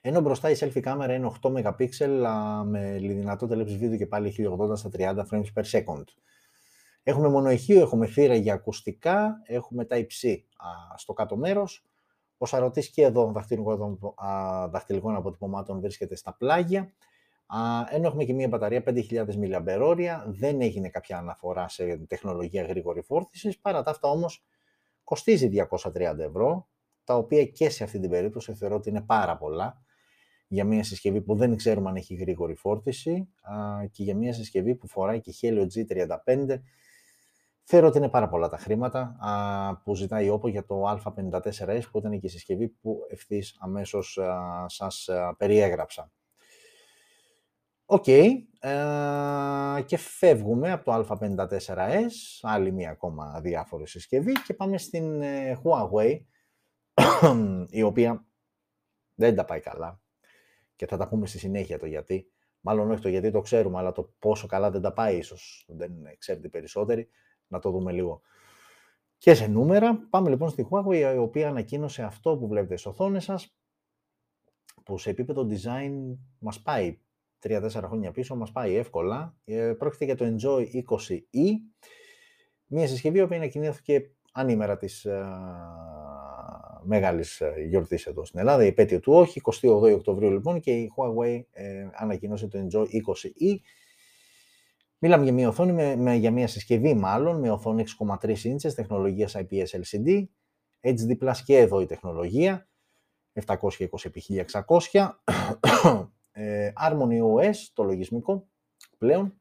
[0.00, 1.88] Ενώ μπροστά η selfie κάμερα είναι 8 MP
[2.64, 6.04] με δυνατότητα λήψης βίντεο και πάλι 1080 στα 30 frames per second.
[7.02, 10.48] Έχουμε μονοηχείο, έχουμε θύρα για ακουστικά, έχουμε τα υψί
[10.96, 11.86] στο κάτω μέρος.
[12.44, 13.32] Ο σαρωτής και εδώ
[14.70, 16.92] δαχτυλικών αποτυπωμάτων βρίσκεται στα πλάγια.
[17.90, 23.60] Ενώ έχουμε και μια μπαταρία 5.000 mAh, δεν έγινε κάποια αναφορά σε τεχνολογία γρήγορη φόρτισης,
[23.60, 24.44] παρά τα αυτά όμως
[25.04, 25.50] κοστίζει
[25.92, 26.68] 230 ευρώ,
[27.04, 29.82] τα οποία και σε αυτή την περίπτωση θεωρώ ότι είναι πάρα πολλά
[30.48, 33.28] για μια συσκευή που δεν ξέρουμε αν έχει γρήγορη φόρτιση
[33.90, 36.58] και για μια συσκευή που φοράει και Helio G35
[37.66, 41.82] Θεωρώ ότι είναι πάρα πολλά τα χρήματα α, που ζητάει η OPPO για το Α54S
[41.90, 46.12] που ήταν και η συσκευή που ευθύς αμέσως α, σας περιέγραψα.
[47.86, 48.30] OK, okay,
[49.86, 52.08] και φεύγουμε από το Α54S,
[52.42, 56.20] άλλη μία ακόμα διάφορη συσκευή και πάμε στην ε, Huawei,
[57.70, 58.26] η οποία
[59.14, 60.00] δεν τα πάει καλά
[60.76, 62.28] και θα τα πούμε στη συνέχεια το γιατί.
[62.60, 65.92] Μάλλον όχι το γιατί το ξέρουμε, αλλά το πόσο καλά δεν τα πάει ίσως δεν
[66.18, 67.08] ξέρετε περισσότεροι
[67.54, 68.20] να το δούμε λίγο
[69.18, 70.06] και σε νούμερα.
[70.10, 73.56] Πάμε λοιπόν στη Huawei, η οποία ανακοίνωσε αυτό που βλέπετε στις οθόνες σας,
[74.84, 76.98] που σε επίπεδο design μας πάει
[77.42, 79.36] 3-4 χρόνια πίσω, μας πάει εύκολα.
[79.44, 81.50] Ε, πρόκειται για το Enjoy 20e,
[82.66, 89.00] μια συσκευή που ανακοινώθηκε ανήμερα της α, μεγάλης ε, γιορτής εδώ στην Ελλάδα, η επέτειο
[89.00, 93.56] του όχι, 28 Οκτωβρίου λοιπόν και η Huawei ε, ανακοίνωσε το Enjoy 20e,
[95.06, 97.84] Μιλάμε για μια οθόνη, με, με, για μια συσκευή μάλλον, με οθόνη
[98.20, 100.24] 6,3 inches, τεχνολογίας IPS LCD,
[100.80, 102.68] HD Plus και εδώ η τεχνολογία,
[103.46, 105.08] 720x1600,
[106.32, 108.48] ε, Harmony OS, το λογισμικό
[108.98, 109.40] πλέον,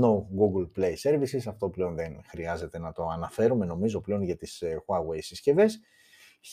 [0.00, 4.60] no Google Play Services, αυτό πλέον δεν χρειάζεται να το αναφέρουμε νομίζω πλέον για τις
[4.62, 5.80] ε, Huawei συσκευές.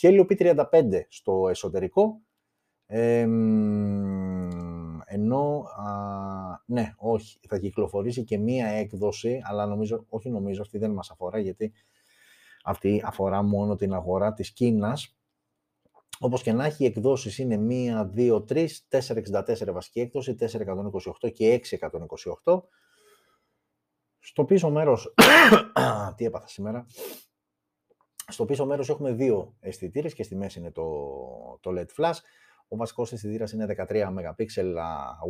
[0.02, 0.66] Helio P35
[1.08, 2.22] στο εσωτερικό,
[5.14, 5.66] ενώ,
[6.66, 11.40] ναι, όχι, θα κυκλοφορήσει και μία έκδοση, αλλά νομίζω, όχι νομίζω, αυτή δεν μας αφορά,
[11.40, 11.74] γιατί
[12.64, 15.16] αυτή αφορά μόνο την αγορά της Κίνας,
[16.20, 21.62] όπως και να έχει, οι εκδόσεις είναι 1, 2, 3, 464 βασική έκδοση, 428 και
[22.44, 22.64] 628.
[24.20, 25.14] Στο πίσω μέρος,
[26.16, 26.86] τι έπαθα σήμερα,
[28.28, 30.84] στο πίσω μέρος έχουμε δύο αισθητήρες και στη μέση είναι το,
[31.62, 32.18] το LED flash.
[32.74, 34.46] Ο βασικός αισθητήρας είναι 13 MP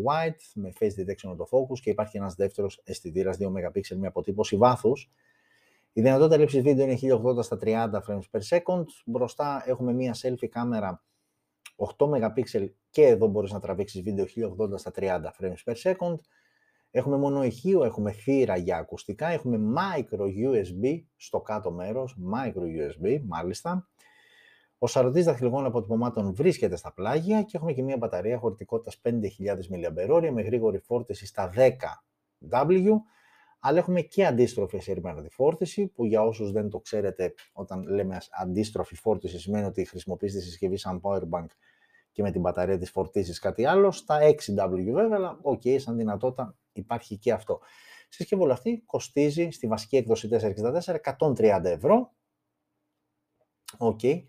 [0.05, 5.11] wide με face detection focus και υπάρχει ένας δεύτερος αισθητήρας 2 MP με αποτύπωση βάθους.
[5.93, 8.83] Η δυνατότητα λήψης βίντεο είναι 1080 στα 30 frames per second.
[9.05, 11.03] Μπροστά έχουμε μία selfie κάμερα
[11.75, 16.15] 8 MP και εδώ μπορείς να τραβήξεις βίντεο 1080 στα 30 frames per second.
[16.91, 23.21] Έχουμε μόνο ηχείο, έχουμε θύρα για ακουστικά, έχουμε micro USB στο κάτω μέρος, micro USB
[23.25, 23.89] μάλιστα.
[24.83, 29.11] Ο σαρωτής δαχτυλικών αποτυπωμάτων βρίσκεται στα πλάγια και έχουμε και μια μπαταρία χωρητικότητας 5.000
[29.71, 32.87] mAh με γρήγορη φόρτιση στα 10W
[33.59, 38.95] αλλά έχουμε και αντίστροφη ασύρματη φόρτιση, που για όσους δεν το ξέρετε, όταν λέμε αντίστροφη
[38.95, 41.47] φόρτιση, σημαίνει ότι χρησιμοποιείς τη συσκευή σαν power bank
[42.11, 45.97] και με την μπαταρία της φορτίζεις κάτι άλλο, στα 6W βέβαια, αλλά OK, okay, σαν
[45.97, 47.59] δυνατότητα υπάρχει και αυτό.
[48.09, 52.13] Η συσκευή αυτή κοστίζει στη βασική έκδοση 464 130 ευρώ.
[53.77, 53.99] OK.
[54.03, 54.23] Okay.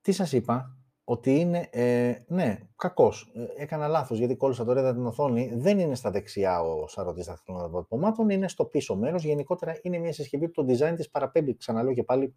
[0.00, 3.32] Τι σας είπα, ότι είναι, ε, ναι, κακός.
[3.34, 5.52] Ε, έκανα λάθος γιατί κόλλησα τώρα την οθόνη.
[5.54, 9.24] Δεν είναι στα δεξιά ο σαρωτής δαχτυλών αποτυπωμάτων, είναι στο πίσω μέρος.
[9.24, 12.36] Γενικότερα είναι μια συσκευή που το design της παραπέμπει, ξαναλέω και πάλι,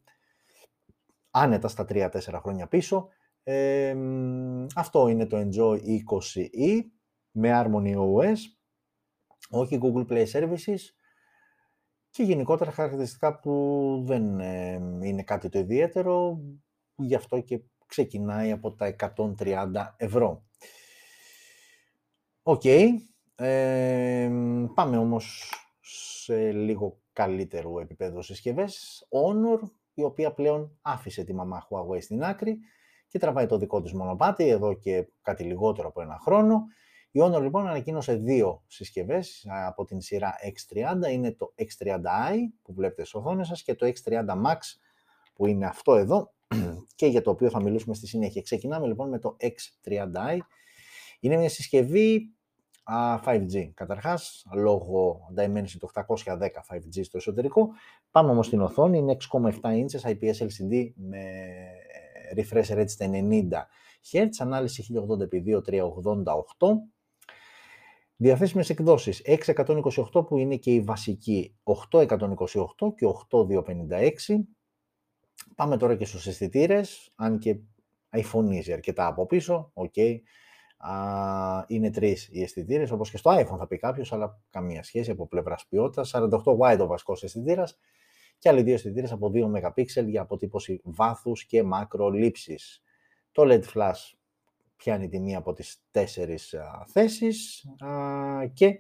[1.32, 2.10] άνετα στα 3-4
[2.42, 3.08] χρόνια πίσω.
[3.44, 3.96] Ε,
[4.76, 6.82] αυτό είναι το Enjoy 20e
[7.32, 8.38] με Harmony OS,
[9.50, 10.80] όχι Google Play Services
[12.10, 16.40] και γενικότερα χαρακτηριστικά που δεν ε, είναι κάτι το ιδιαίτερο,
[16.96, 20.44] γι' αυτό και ξεκινάει από τα 130 ευρώ.
[22.44, 22.64] Οκ.
[24.74, 29.06] πάμε όμως σε λίγο καλύτερο επίπεδο συσκευές.
[29.10, 29.60] Honor,
[29.94, 32.60] η οποία πλέον άφησε τη μαμά Huawei στην άκρη
[33.08, 36.64] και τραβάει το δικό της μονοπάτι εδώ και κάτι λιγότερο από ένα χρόνο.
[37.12, 41.12] Η Honor λοιπόν ανακοίνωσε δύο συσκευές από την σειρά X30.
[41.12, 44.58] Είναι το X30i που βλέπετε στις οθόνες σας και το X30 Max
[45.34, 46.34] που είναι αυτό εδώ
[46.96, 48.42] και για το οποίο θα μιλήσουμε στη συνέχεια.
[48.42, 50.38] Ξεκινάμε λοιπόν με το X30i.
[51.20, 52.34] Είναι μια συσκευή
[53.26, 53.72] 5G.
[53.74, 57.70] Καταρχάς, λόγω Dimensity 810 5G στο εσωτερικό.
[58.12, 61.24] Πάμε όμως στην οθόνη, είναι 6,7 inches IPS LCD με
[62.36, 63.50] refresh rate στα 90
[64.12, 66.68] Hz, ανάλυση 1080x2388.
[68.16, 72.18] Διαθέσιμες εκδόσεις 628 που είναι και η βασική 8128
[72.96, 74.46] και 8256
[75.56, 77.58] Πάμε τώρα και στους αισθητήρες, αν και
[78.10, 79.94] iPhoneίζει αρκετά από πίσω, OK.
[79.96, 80.20] Okay.
[81.68, 85.28] είναι τρεις οι αισθητήρες, όπως και στο iPhone θα πει κάποιος, αλλά καμία σχέση από
[85.28, 86.10] πλευράς ποιότητας.
[86.14, 87.78] 48 wide ο βασικός αισθητήρας
[88.38, 92.84] και άλλοι δύο αισθητήρες από 2 MP για αποτύπωση βάθους και μακρολήψης.
[93.32, 94.14] Το LED flash
[94.76, 97.66] πιάνει τη μία από τις τέσσερις θέσεις
[98.54, 98.80] και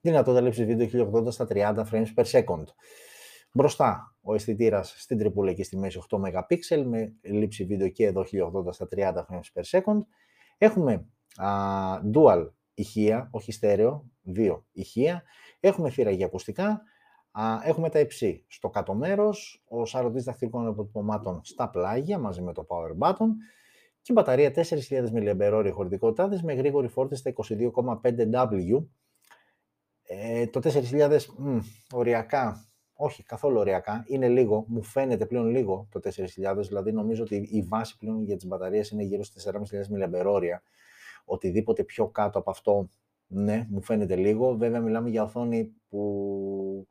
[0.00, 2.64] δυνατότητα λήψης βίντεο 1080 στα 30 frames per second.
[3.52, 8.24] Μπροστά ο αισθητήρας στην τρυπούλα εκεί στη μέση 8 MP με λήψη βίντεο και εδώ
[8.66, 10.00] 1080 στα 30 frames per second.
[10.58, 11.06] Έχουμε
[11.36, 11.48] α,
[12.14, 15.22] dual ηχεία, όχι στέρεο, δύο ηχεία.
[15.60, 16.82] Έχουμε θύρα για ακουστικά.
[17.30, 22.52] Α, έχουμε τα υψί στο κάτω μέρος, ο σαρωτής δαχτυλικών αποτυπωμάτων στα πλάγια μαζί με
[22.52, 23.28] το power button
[24.02, 24.64] και μπαταρία 4.000
[25.12, 27.32] mAh χωρητικότητά με γρήγορη φόρτιση στα
[28.02, 28.84] 22,5W.
[30.02, 31.58] Ε, το 4.000 μ,
[31.92, 32.71] οριακά
[33.04, 34.04] όχι, καθόλου ωριακά.
[34.06, 38.36] Είναι λίγο, μου φαίνεται πλέον λίγο το 4.000, δηλαδή νομίζω ότι η βάση πλέον για
[38.36, 40.58] τις μπαταρίες είναι γύρω στις 4.500 mAh.
[41.24, 42.88] Οτιδήποτε πιο κάτω από αυτό,
[43.26, 44.56] ναι, μου φαίνεται λίγο.
[44.56, 46.88] Βέβαια μιλάμε για οθόνη που,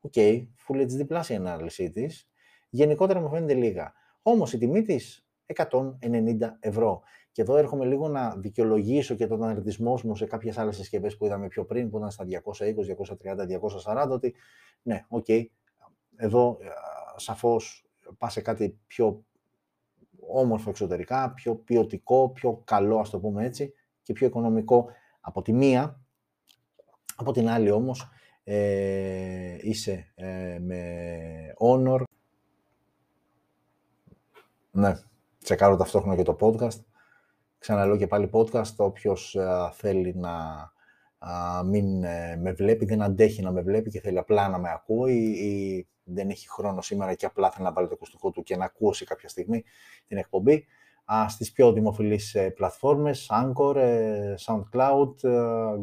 [0.00, 2.28] OK, okay, Full HD Plus η ανάλυση της.
[2.68, 3.92] Γενικότερα μου φαίνεται λίγα.
[4.22, 7.02] Όμως η τιμή της 190 ευρώ.
[7.32, 11.24] Και εδώ έρχομαι λίγο να δικαιολογήσω και τον αρνητισμό μου σε κάποιες άλλες συσκευές που
[11.24, 12.84] είδαμε πιο πριν, που ήταν στα 220,
[13.24, 13.46] 230,
[14.06, 14.34] 240, ότι
[14.82, 15.44] ναι, OK, okay,
[16.16, 16.58] εδώ
[17.16, 17.84] σαφώς
[18.18, 19.24] πας σε κάτι πιο
[20.20, 24.86] όμορφο εξωτερικά, πιο ποιοτικό, πιο καλό, ας το πούμε έτσι, και πιο οικονομικό
[25.20, 26.00] από τη μία.
[27.16, 28.08] Από την άλλη όμως,
[28.44, 32.02] ε, είσαι ε, με Honor.
[34.70, 34.94] Ναι,
[35.42, 36.80] τσεκάρω ταυτόχρονα και το podcast.
[37.60, 39.36] Ξαναλέω και πάλι podcast, όποιος
[39.72, 40.32] θέλει να
[41.64, 41.98] μην
[42.40, 46.30] με βλέπει, δεν αντέχει να με βλέπει και θέλει απλά να με ακούει ή, δεν
[46.30, 49.28] έχει χρόνο σήμερα και απλά θέλει να βάλει το ακουστικό του και να ακούσει κάποια
[49.28, 49.64] στιγμή
[50.06, 50.66] την εκπομπή,
[51.28, 55.30] στις πιο δημοφιλείς ε, πλατφόρμες, Anchor, ε, SoundCloud, ε,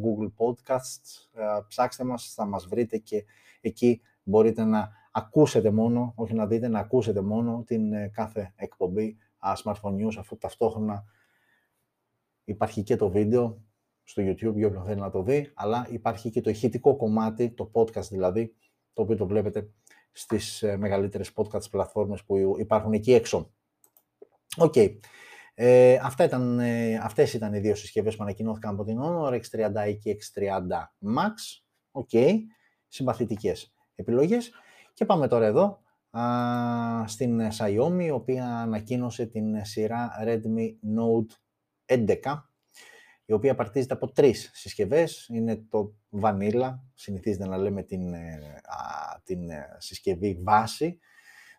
[0.04, 1.30] Google Podcasts.
[1.68, 3.26] Ψάξτε μας, θα μας βρείτε και
[3.62, 9.18] εκεί μπορείτε να ακούσετε μόνο, όχι να δείτε, να ακούσετε μόνο την κάθε εκπομπή
[9.64, 11.04] Smartphone News, αφού ταυτόχρονα
[12.48, 13.62] υπάρχει και το βίντεο
[14.04, 17.72] στο YouTube για όποιον θέλει να το δει, αλλά υπάρχει και το ηχητικό κομμάτι, το
[17.74, 18.56] podcast δηλαδή,
[18.94, 19.70] το οποίο το βλέπετε
[20.12, 23.52] στις μεγαλύτερες podcast πλατφόρμες που υπάρχουν εκεί έξω.
[24.58, 24.76] Οκ.
[25.54, 29.98] Ε, αυτά ήταν, ε, αυτές ήταν οι δύο συσκευές που ανακοινώθηκαν από την Honor, X30i
[30.00, 31.34] και X30 Max.
[31.92, 32.10] OK.
[32.12, 32.34] Okay.
[32.88, 34.52] Συμπαθητικές επιλογές.
[34.94, 35.82] Και πάμε τώρα εδώ
[36.18, 41.36] α, στην Xiaomi, η οποία ανακοίνωσε την σειρά Redmi Note
[41.90, 42.16] 11,
[43.26, 45.28] η οποία απαρτίζεται από τρεις συσκευές.
[45.34, 48.40] Είναι το Vanilla, συνηθίζεται να λέμε την, ε,
[49.24, 51.00] την ε, συσκευή βάση,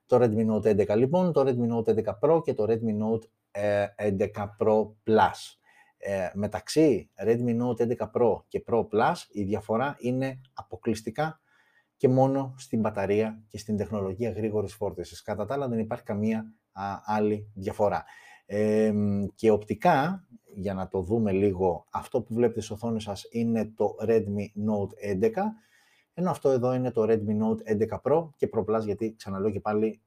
[0.06, 3.24] το Redmi Note 11 λοιπόν, το Redmi Note 11 Pro και το Redmi Note
[3.96, 5.58] 11 ε, Pro Plus.
[6.00, 11.40] Ε, μεταξύ Redmi Note 11 Pro και Pro Plus η διαφορά είναι αποκλειστικά
[11.96, 15.22] και μόνο στην μπαταρία και στην τεχνολογία γρήγορης φόρτισης.
[15.22, 16.54] Κατά τα άλλα δεν υπάρχει καμία
[17.04, 18.04] άλλη διαφορά.
[18.50, 18.92] Ε,
[19.34, 23.96] και οπτικά, για να το δούμε λίγο, αυτό που βλέπετε στις οθόνες σας είναι το
[24.00, 25.30] Redmi Note 11
[26.18, 29.61] ενώ αυτό εδώ είναι το Redmi Note 11 Pro και Pro Plus, γιατί ξαναλέω και
[29.61, 30.00] πάλι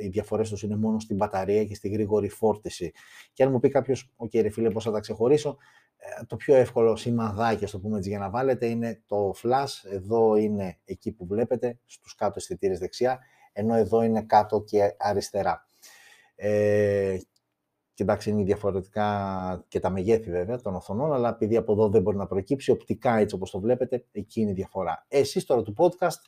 [0.00, 2.92] οι διαφορές τους είναι μόνο στην μπαταρία και στη γρήγορη φόρτιση.
[3.32, 5.56] Και αν μου πει κάποιος, OK okay, ρε φίλε, πώς θα τα ξεχωρίσω,
[5.96, 9.90] ε, το πιο εύκολο σημαδάκι, το πούμε έτσι, για να βάλετε είναι το flash.
[9.90, 13.18] Εδώ είναι εκεί που βλέπετε, στους κάτω αισθητήρες δεξιά,
[13.52, 15.66] ενώ εδώ είναι κάτω και αριστερά.
[16.34, 17.16] Ε,
[17.94, 22.02] και εντάξει, είναι διαφορετικά και τα μεγέθη βέβαια των οθονών, αλλά επειδή από εδώ δεν
[22.02, 25.04] μπορεί να προκύψει, οπτικά έτσι όπως το βλέπετε, εκεί είναι η διαφορά.
[25.08, 26.20] Εσείς τώρα του podcast,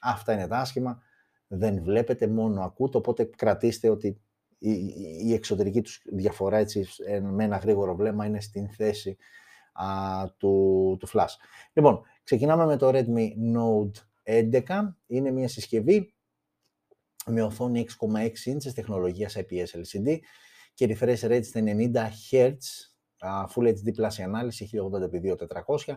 [0.00, 1.02] αυτά είναι τα άσχημα,
[1.46, 4.20] δεν βλέπετε, μόνο ακούτε, οπότε κρατήστε ότι
[4.58, 6.86] η, εξωτερική τους διαφορά έτσι,
[7.22, 9.16] με ένα γρήγορο βλέμμα είναι στην θέση
[9.72, 9.86] α,
[10.36, 11.34] του, του flash.
[11.72, 14.02] Λοιπόν, ξεκινάμε με το Redmi Note
[14.66, 14.94] 11.
[15.06, 16.14] Είναι μια συσκευή
[17.26, 20.18] με οθόνη 6,6 inches τεχνολογίας IPS LCD
[20.86, 21.94] και refresh rate στα 90
[22.30, 22.56] Hz,
[23.54, 25.96] Full HD Plus η ανάλυση 1080x2400,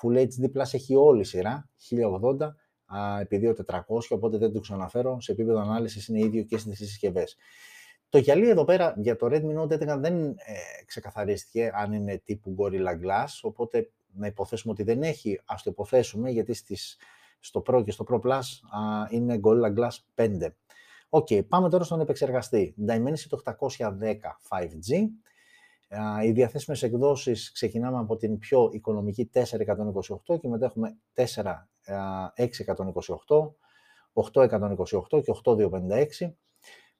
[0.00, 6.08] Full HD Plus έχει όλη η σειρά 1080x2400, οπότε δεν το ξαναφέρω, σε επίπεδο ανάλυσης
[6.08, 7.36] είναι ίδιο και στις συσκευές.
[8.08, 10.34] Το γυαλί εδώ πέρα για το Redmi Note 11 δεν ε,
[10.86, 16.30] ξεκαθαρίστηκε αν είναι τύπου Gorilla Glass, οπότε να υποθέσουμε ότι δεν έχει, ας το υποθέσουμε,
[16.30, 16.96] γιατί στις,
[17.40, 20.48] στο Pro και στο Pro Plus α, είναι Gorilla Glass 5.
[21.16, 22.74] OK, okay, πάμε τώρα στον επεξεργαστή.
[22.88, 23.88] Dimensity 810
[24.48, 25.08] 5G.
[26.24, 31.26] Οι διαθέσιμες εκδόσεις ξεκινάμε από την πιο οικονομική 4128 και μετά έχουμε 4628,
[34.12, 36.34] 8128 και 8256.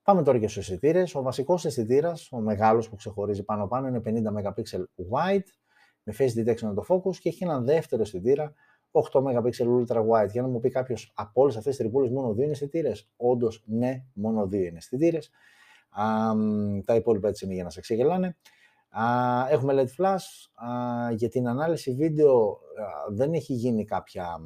[0.02, 1.14] Πάμε τώρα και στους αισθητήρες.
[1.14, 4.62] Ο βασικός αισθητήρας, ο μεγάλος που ξεχωρίζει πάνω πάνω, είναι 50 MP
[5.10, 5.48] wide,
[6.02, 8.54] με face detection το focus και έχει έναν δεύτερο αισθητήρα
[8.94, 9.50] 8 MP
[9.86, 10.30] ultra wide.
[10.30, 12.92] Για να μου πει κάποιος από όλες αυτές τις τρυπούλε μόνο δύο είναι αισθητήρε.
[13.16, 15.18] Όντως, ναι, μόνο δύο είναι αισθητήρε.
[16.84, 18.36] Τα υπόλοιπα έτσι είναι για να σε ξεγελάνε.
[19.50, 20.50] Έχουμε LED flash.
[21.14, 22.58] Για την ανάλυση βίντεο
[23.08, 24.38] δεν έχει γίνει κάποια...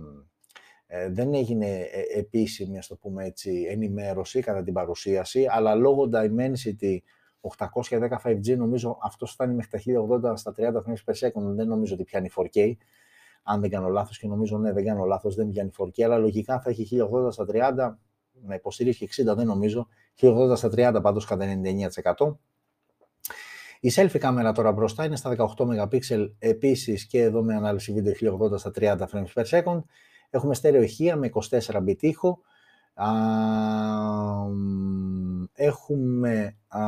[0.91, 6.09] Ε, δεν έγινε ε, επίσημη, ας το πούμε έτσι, ενημέρωση κατά την παρουσίαση, αλλά λόγω
[6.13, 6.99] Dimensity
[7.91, 11.95] 810 5G νομίζω αυτός φτάνει μέχρι τα 1080 στα 30 frames per second, δεν νομίζω
[11.95, 12.73] ότι πιάνει 4K
[13.51, 16.61] αν δεν κάνω λάθος και νομίζω ναι δεν κάνω λάθος, δεν πιάνει 4K, αλλά λογικά
[16.61, 16.89] θα έχει
[17.27, 17.97] 1080 στα 30,
[18.43, 19.89] να υποστηρίζει 60 δεν νομίζω,
[20.21, 21.45] 1080 στα 30 πάντως κατά
[22.17, 22.37] 99%.
[23.81, 25.99] Η selfie κάμερα τώρα μπροστά είναι στα 18 MP,
[26.39, 28.13] επίσης και εδώ με ανάλυση βίντεο
[28.53, 29.83] 1080 στα 30 frames per second.
[30.31, 32.41] Έχουμε στέρεο ηχεία με 24 bit ήχο.
[35.53, 36.83] έχουμε, α,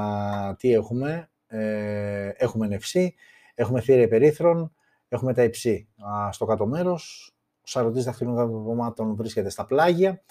[0.56, 3.08] τι έχουμε, ε, έχουμε NFC,
[3.54, 4.72] έχουμε θύρα υπερήθρων,
[5.12, 5.88] Έχουμε τα υψί
[6.30, 7.32] στο κάτω μέρος.
[7.56, 10.22] Ο σαρωτή δαχτυλικών βρίσκεται στα πλάγια.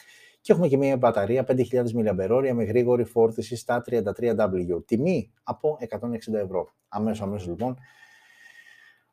[0.41, 4.85] Και έχουμε και μια μπαταρία 5.000 mAh με γρήγορη φόρτιση στα 33W.
[4.85, 6.69] Τιμή από 160 ευρώ.
[6.87, 7.77] Αμέσως, αμέσως λοιπόν.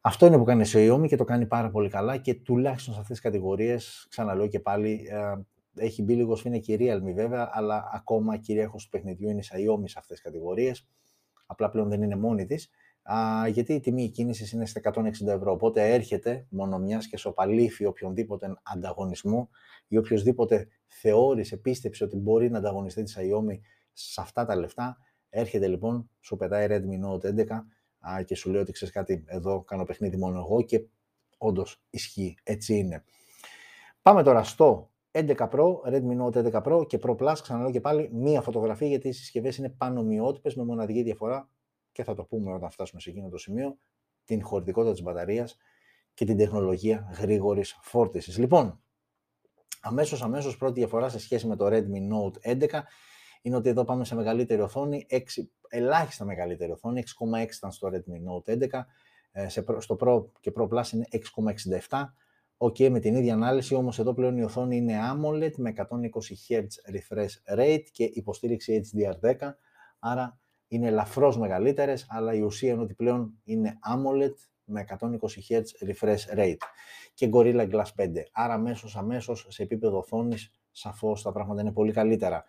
[0.00, 3.00] Αυτό είναι που κάνει η Xiaomi και το κάνει πάρα πολύ καλά και τουλάχιστον σε
[3.00, 5.32] αυτές τις κατηγορίες, ξαναλέω και πάλι, ε,
[5.84, 9.44] έχει μπει λίγο σφίνα και η Realme βέβαια, αλλά ακόμα κυρίαρχο του παιχνιδιού είναι η
[9.52, 10.88] Xiaomi σε αυτές τις κατηγορίες.
[11.46, 12.70] Απλά πλέον δεν είναι μόνη της
[13.12, 15.52] α, γιατί η τιμή κίνησης είναι στα 160 ευρώ.
[15.52, 19.48] Οπότε έρχεται μόνο μιας και σοπαλήφει οποιονδήποτε ανταγωνισμό
[19.88, 23.58] ή οποιοδήποτε θεώρησε, πίστεψε ότι μπορεί να ανταγωνιστεί της Xiaomi
[23.92, 24.96] σε αυτά τα λεφτά.
[25.28, 27.46] Έρχεται λοιπόν, σου πετάει Redmi Note 11
[27.98, 30.86] α, και σου λέει ότι ξέρεις κάτι, εδώ κάνω παιχνίδι μόνο εγώ και
[31.38, 33.04] όντως ισχύει, έτσι είναι.
[34.02, 38.10] Πάμε τώρα στο 11 Pro, Redmi Note 11 Pro και Pro Plus, ξαναλέω και πάλι,
[38.12, 41.50] μία φωτογραφία γιατί οι συσκευές είναι πανομοιότυπες με μοναδική διαφορά
[41.96, 43.78] και θα το πούμε όταν φτάσουμε σε εκείνο το σημείο,
[44.24, 45.56] την χωρητικότητα της μπαταρίας
[46.14, 48.38] και την τεχνολογία γρήγορης φόρτισης.
[48.38, 48.82] Λοιπόν,
[49.80, 52.82] αμέσως, αμέσως πρώτη διαφορά σε σχέση με το Redmi Note 11
[53.42, 55.18] είναι ότι εδώ πάμε σε μεγαλύτερη οθόνη, 6,
[55.68, 58.86] ελάχιστα μεγαλύτερη οθόνη, 6,6 ήταν στο Redmi Note 11,
[59.32, 62.14] ε, στο Pro και Pro Plus είναι 6,67,
[62.58, 65.82] Ok, με την ίδια ανάλυση, όμως εδώ πλέον η οθόνη είναι AMOLED με 120
[66.48, 69.34] Hz refresh rate και υποστήριξη HDR10,
[69.98, 70.38] άρα
[70.68, 75.06] είναι ελαφρώς μεγαλύτερες, αλλά η ουσία είναι ότι πλέον είναι AMOLED με 120
[75.48, 76.56] Hz refresh rate
[77.14, 78.08] και Gorilla Glass 5.
[78.32, 82.44] Άρα αμέσως, αμέσως σε επίπεδο οθόνης σαφώς τα πράγματα είναι πολύ καλύτερα.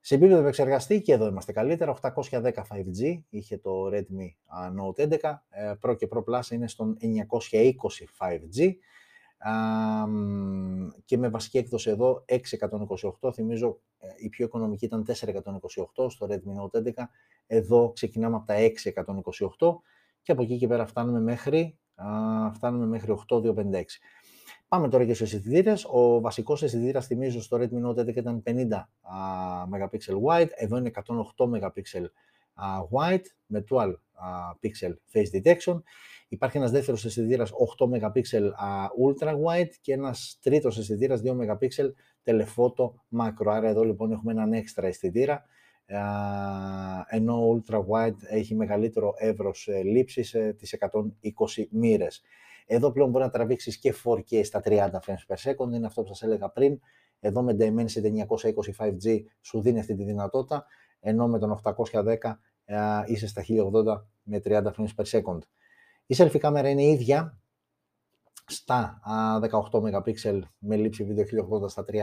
[0.00, 4.28] Σε επίπεδο επεξεργαστή και εδώ είμαστε καλύτερα, 810 5G είχε το Redmi
[4.80, 8.74] Note 11, ε, Pro και Pro Plus είναι στον 920 5G
[11.04, 12.24] και με βασική έκδοση εδώ
[13.20, 13.87] 628, θυμίζω ε,
[14.20, 16.90] η πιο οικονομική ήταν 428 στο Redmi Note 11,
[17.46, 18.54] εδώ ξεκινάμε από τα
[19.58, 19.76] 628
[20.22, 21.78] και από εκεί και πέρα φτάνουμε μέχρι,
[22.52, 23.82] φτάνουμε μέχρι 8256.
[24.68, 25.84] Πάμε τώρα και στους αισθητήρες.
[25.84, 28.88] Ο βασικός αισθητήρας θυμίζω στο Redmi Note 11 ήταν 50
[29.68, 30.90] MP wide, εδώ είναι
[31.36, 32.04] 108 MP
[32.92, 33.92] wide με 12
[34.60, 35.82] pixel face detection.
[36.28, 38.22] Υπάρχει ένας δεύτερος αισθητήρας 8 MP
[39.06, 41.68] ultra wide και ένας τρίτος αισθητήρας 2 MP
[42.24, 43.46] telephoto macro.
[43.46, 45.44] Άρα εδώ λοιπόν έχουμε έναν έξτρα αισθητήρα
[47.08, 52.22] ενώ ultra wide έχει μεγαλύτερο εύρος ε, λήψης ε, τις 120 μοίρες.
[52.66, 56.08] Εδώ πλέον μπορεί να τραβήξεις και 4K στα 30 frames per second, είναι αυτό που
[56.08, 56.80] σας έλεγα πριν.
[57.20, 58.26] Εδώ με Dimensity
[58.76, 60.66] 925 5G σου δίνει αυτή τη δυνατότητα,
[61.00, 62.38] ενώ με τον 810
[63.06, 65.38] είσαι στα 1080 με 30 frames per second.
[66.10, 67.38] Η selfie κάμερα είναι ίδια
[68.46, 69.00] στα
[69.70, 71.24] 18 MP με λήψη βίντεο
[71.64, 71.94] 1080 στα 30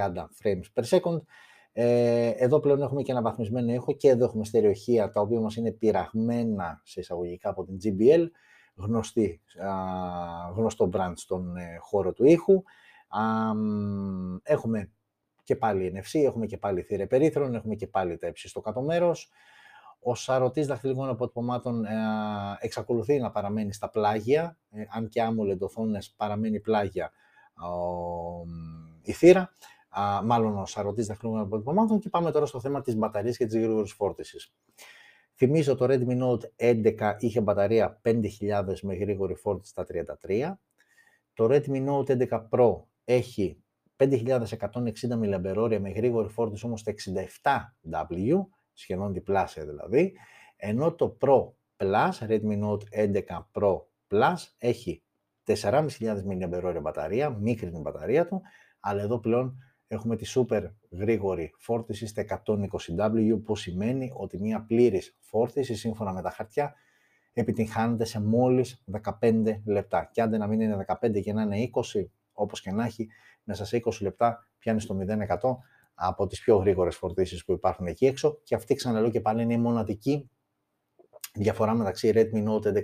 [0.43, 1.21] frames per second.
[1.71, 5.55] Ε, εδώ πλέον έχουμε και ένα βαθμισμένο ήχο και εδώ έχουμε στερεοχεία τα οποία μας
[5.55, 8.25] είναι πειραγμένα σε εισαγωγικά από την GBL,
[8.75, 9.41] γνωστή,
[10.55, 12.63] γνωστό brand στον ε, χώρο του ήχου.
[14.43, 14.91] έχουμε
[15.43, 18.81] και πάλι NFC, έχουμε και πάλι θύρα περίθρων, έχουμε και πάλι τα ύψη στο κάτω
[18.81, 19.31] μέρος.
[20.07, 21.89] Ο σαρωτής δαχτυλικών αποτυπωμάτων ε,
[22.59, 27.11] εξακολουθεί να παραμένει στα πλάγια, ε, αν και AMOLED οθόνες παραμένει πλάγια
[29.01, 29.51] η θύρα,
[29.89, 33.55] α, μάλλον ο σαρωτής δαχτυλικών αποτυπωμάτων και πάμε τώρα στο θέμα της μπαταρίας και της
[33.55, 34.53] γρήγορης φόρτισης.
[35.35, 39.85] Θυμίζω το Redmi Note 11 είχε μπαταρία 5000 με γρήγορη φόρτιση στα
[40.23, 40.59] 33.
[41.33, 43.63] Το Redmi Note 11 Pro έχει
[43.97, 44.07] 5160
[45.11, 46.93] mAh με γρήγορη φόρτιση όμως στα
[47.87, 48.45] 67W
[48.75, 50.13] σχεδόν διπλάσια δηλαδή,
[50.55, 53.21] ενώ το Pro Plus, Redmi Note 11
[53.53, 55.03] Pro Plus, έχει
[55.45, 58.41] 4.500 mAh μπαταρία, μικρή την μπαταρία του,
[58.79, 59.57] αλλά εδώ πλέον
[59.87, 66.21] έχουμε τη super γρήγορη φόρτιση στα 120W, που σημαίνει ότι μια πλήρης φόρτιση, σύμφωνα με
[66.21, 66.73] τα χαρτιά,
[67.33, 68.83] επιτυγχάνεται σε μόλις
[69.21, 70.09] 15 λεπτά.
[70.11, 73.07] Και άντε να μην είναι 15 και να είναι 20, όπως και να έχει,
[73.43, 75.57] μέσα σε 20 λεπτά πιάνει στο 0%
[75.95, 79.53] από τις πιο γρήγορες φορτίσεις που υπάρχουν εκεί έξω και αυτή ξαναλέω και πάλι είναι
[79.53, 80.29] η μοναδική
[81.33, 82.81] διαφορά μεταξύ Redmi Note 11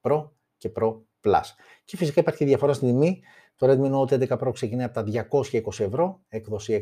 [0.00, 1.44] Pro και Pro Plus.
[1.84, 3.22] Και φυσικά υπάρχει διαφορά στην τιμή.
[3.56, 6.80] Το Redmi Note 11 Pro ξεκινάει από τα 220 ευρώ, έκδοση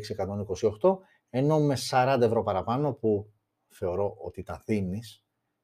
[0.81, 0.97] 628,
[1.29, 3.33] ενώ με 40 ευρώ παραπάνω που
[3.67, 4.99] θεωρώ ότι τα δίνει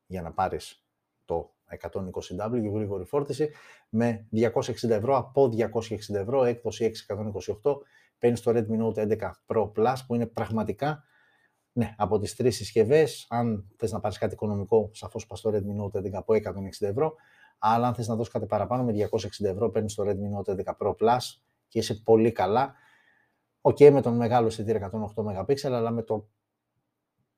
[0.06, 0.86] για να πάρεις
[1.26, 3.50] το 120W γρήγορη φόρτιση
[3.90, 6.92] με 260 ευρώ από 260 ευρώ, έκδοση
[7.62, 7.76] 628
[8.22, 11.04] παίρνεις το Redmi Note 11 Pro Plus που είναι πραγματικά
[11.72, 15.84] ναι, από τις τρεις συσκευές, αν θες να πάρεις κάτι οικονομικό, σαφώς πας στο Redmi
[15.84, 16.40] Note 11 από 160
[16.80, 17.16] ευρώ,
[17.60, 20.76] αλλά αν θες να δώσεις κάτι παραπάνω με 260 ευρώ, παίρνεις το Redmi Note 11
[20.80, 21.18] Pro Plus
[21.68, 22.74] και είσαι πολύ καλά.
[23.62, 26.30] OK, okay, με τον μεγάλο αισθητήρα 108 MP, αλλά με το,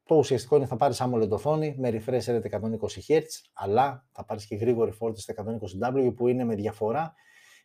[0.04, 2.60] το ουσιαστικό είναι θα πάρεις AMOLED οθόνη με refresh rate 120
[3.08, 3.22] Hz,
[3.54, 5.60] αλλά θα πάρεις και γρήγορη φόρτιση στα
[5.94, 7.14] 120W που είναι με διαφορά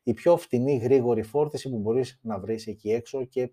[0.08, 3.52] η πιο φτηνή γρήγορη φόρτιση που μπορείς να βρεις εκεί έξω και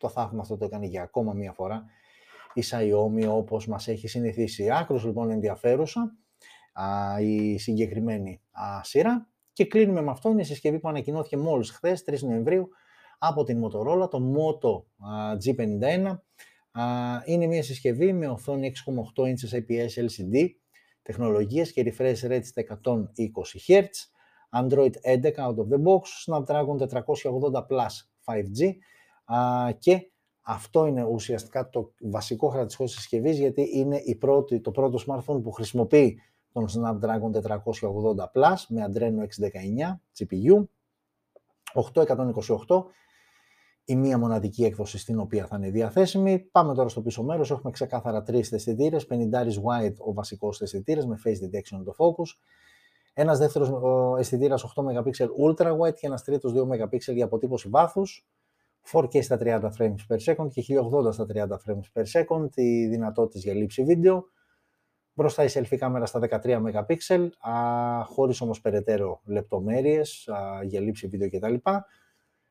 [0.00, 1.84] το θαύμα αυτό το έκανε για ακόμα μία φορά
[2.54, 4.70] η Xiaomi όπως μας έχει συνηθίσει.
[4.70, 6.16] Άκρως λοιπόν ενδιαφέρουσα
[6.72, 12.04] α, η συγκεκριμένη α, σειρά και κλείνουμε με αυτόν η συσκευή που ανακοινώθηκε μόλις χθες
[12.06, 12.68] 3 Νοεμβρίου
[13.18, 14.82] από την Motorola, το Moto
[15.44, 16.18] G51.
[17.24, 18.72] είναι μια συσκευή με οθόνη
[19.16, 20.48] 6,8 inches IPS LCD
[21.02, 22.92] τεχνολογίες και refresh rate στα 120
[23.66, 23.86] Hz,
[24.52, 28.72] Android 11 out of the box, Snapdragon 480 Plus 5G
[29.78, 34.98] και αυτό είναι ουσιαστικά το βασικό χαρακτηριστικό της συσκευής γιατί είναι η πρώτη, το πρώτο
[35.06, 36.20] smartphone που χρησιμοποιεί
[36.52, 37.60] τον Snapdragon 480
[38.34, 40.64] Plus με Adreno 619 GPU,
[42.66, 42.84] 828
[43.84, 46.38] η μία μοναδική έκδοση στην οποία θα είναι διαθέσιμη.
[46.38, 49.14] Πάμε τώρα στο πίσω μέρος, έχουμε ξεκάθαρα τρεις αισθητήρε, 50
[49.64, 52.28] wide ο βασικός αισθητήρα με face detection το focus,
[53.12, 53.70] ένας δεύτερος
[54.18, 55.10] αισθητήρας 8 MP
[55.48, 58.26] ultra wide και ένας τρίτος 2 MP για αποτύπωση βάθους,
[58.92, 63.38] 4K στα 30 frames per second και 1080 στα 30 frames per second, η δυνατότητα
[63.38, 64.24] για λήψη βίντεο,
[65.14, 67.28] Μπροστά η selfie κάμερα στα 13 MP,
[68.04, 70.28] χωρίς όμως περαιτέρω λεπτομέρειες
[70.64, 71.54] για λήψη βίντεο κτλ.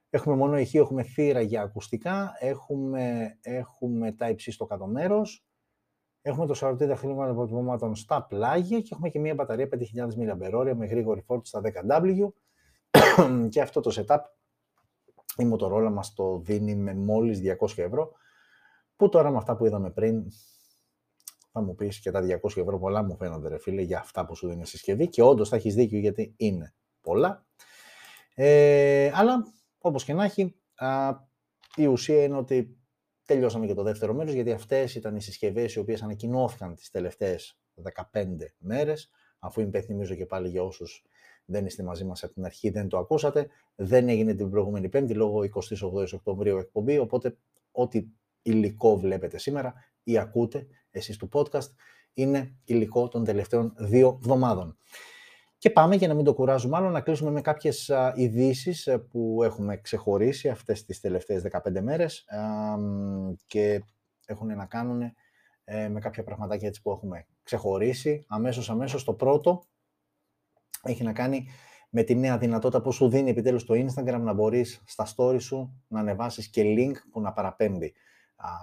[0.10, 5.46] Έχουμε μόνο ηχείο, έχουμε θύρα για ακουστικά, έχουμε, έχουμε τα υψί στο κάτω μέρος,
[6.22, 10.86] έχουμε το σαρωτή δαχτυλικών αποτυπωμάτων στα πλάγια και έχουμε και μια μπαταρία 5.000 mAh με
[10.86, 11.62] γρήγορη φόρτιση στα
[12.00, 12.30] 10W
[13.50, 14.20] και αυτό το setup
[15.38, 18.12] η Motorola μας το δίνει με μόλις 200 ευρώ
[18.96, 20.24] που τώρα με αυτά που είδαμε πριν
[21.52, 24.36] θα μου πεις και τα 200 ευρώ πολλά μου φαίνονται ρε φίλε για αυτά που
[24.36, 27.46] σου δίνει η συσκευή και όντως θα έχεις δίκιο γιατί είναι πολλά.
[28.36, 29.44] Ε, αλλά
[29.78, 30.56] όπως και να έχει,
[31.76, 32.79] η ουσία είναι ότι
[33.30, 37.60] τελειώσαμε και το δεύτερο μέρος, γιατί αυτές ήταν οι συσκευές οι οποίες ανακοινώθηκαν τις τελευταίες
[38.12, 41.04] 15 μέρες, αφού υπενθυμίζω και πάλι για όσους
[41.46, 45.14] δεν είστε μαζί μας από την αρχή, δεν το ακούσατε, δεν έγινε την προηγούμενη Πέμπτη
[45.14, 47.38] λόγω 28 Οκτωβρίου εκπομπή, οπότε
[47.72, 48.06] ό,τι
[48.42, 49.74] υλικό βλέπετε σήμερα
[50.04, 51.70] ή ακούτε εσείς του podcast
[52.14, 54.78] είναι υλικό των τελευταίων δύο εβδομάδων.
[55.60, 59.44] Και πάμε για να μην το κουράζουμε άλλο να κλείσουμε με κάποιες ειδήσεις ε, που
[59.44, 62.26] έχουμε ξεχωρίσει αυτές τις τελευταίες 15 μέρες
[63.46, 63.84] και
[64.26, 65.02] έχουν να κάνουν
[65.64, 68.26] ε, με κάποια πραγματάκια έτσι που έχουμε ξεχωρίσει.
[68.28, 69.64] Αμέσως, αμέσως το πρώτο
[70.84, 71.48] έχει να κάνει
[71.90, 75.84] με τη νέα δυνατότητα που σου δίνει επιτέλους το Instagram να μπορείς στα stories σου
[75.88, 77.94] να ανεβάσεις και link που να παραπέμπει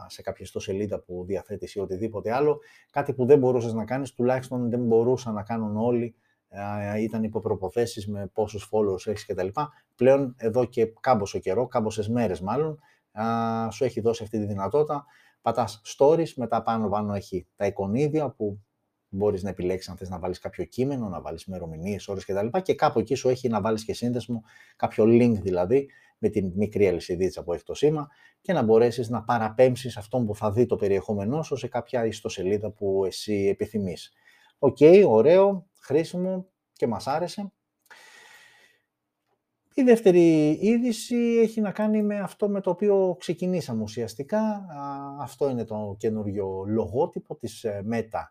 [0.06, 2.60] σε κάποια ιστοσελίδα που διαθέτεις ή οτιδήποτε άλλο.
[2.90, 6.16] Κάτι που δεν μπορούσες να κάνεις, τουλάχιστον δεν μπορούσαν να κάνουν όλοι
[6.98, 9.48] ήταν υπό προποθέσει με πόσους followers έχεις κτλ.
[9.94, 12.78] Πλέον εδώ και κάμποσο καιρό, κάμποσες μέρες μάλλον,
[13.70, 15.04] σου έχει δώσει αυτή τη δυνατότητα.
[15.42, 18.60] Πατάς stories, μετά πάνω πάνω έχει τα εικονίδια που
[19.08, 22.46] μπορείς να επιλέξεις αν θες να βάλεις κάποιο κείμενο, να βάλεις ημερομηνίες, ώρες κτλ.
[22.62, 24.42] Και κάπου εκεί σου έχει να βάλεις και σύνδεσμο,
[24.76, 28.08] κάποιο link δηλαδή, με την μικρή αλυσιδίτσα που έχει το σήμα
[28.40, 32.70] και να μπορέσεις να παραπέμψεις αυτόν που θα δει το περιεχόμενό σου σε κάποια ιστοσελίδα
[32.70, 34.12] που εσύ επιθυμείς.
[34.58, 37.52] OK, okay, ωραίο, χρήσιμο και μας άρεσε.
[39.74, 44.66] Η δεύτερη είδηση έχει να κάνει με αυτό με το οποίο ξεκινήσαμε ουσιαστικά.
[45.20, 48.22] Αυτό είναι το καινούριο λογότυπο της ε, Meta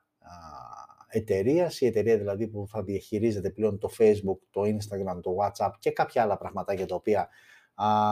[1.08, 5.91] εταιρείας, η εταιρεία δηλαδή που θα διαχειρίζεται πλέον το Facebook, το Instagram, το WhatsApp και
[5.91, 7.30] κάποια άλλα πραγματάκια τα οποία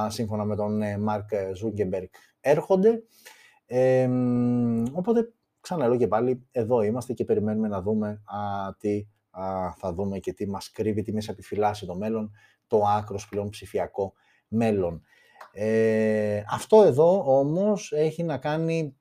[0.08, 1.26] σύμφωνα με τον ε, Mark
[1.64, 2.08] Zuckerberg
[2.39, 3.04] έρχονται.
[3.66, 4.10] Ε,
[4.91, 9.08] οπότε ξαναλέω και πάλι, εδώ είμαστε και περιμένουμε να δούμε α, τι
[9.78, 12.32] θα δούμε και τι μας κρύβει, τι μας επιφυλάσσει το μέλλον,
[12.68, 14.14] το άκρος πλέον ψηφιακό
[14.48, 15.04] μέλλον.
[15.52, 18.96] Ε, αυτό εδώ όμως έχει να κάνει,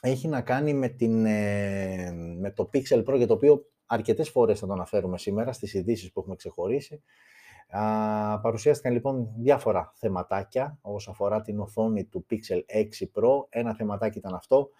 [0.00, 4.58] έχει να κάνει με, την, ε, με το Pixel Pro, για το οποίο αρκετές φορές
[4.58, 7.02] θα το αναφέρουμε σήμερα στις ειδήσεις που έχουμε ξεχωρίσει.
[7.70, 13.46] Α, παρουσιάστηκαν λοιπόν διάφορα θεματάκια όσον αφορά την οθόνη του Pixel 6 Pro.
[13.48, 14.70] Ένα θεματάκι ήταν αυτό,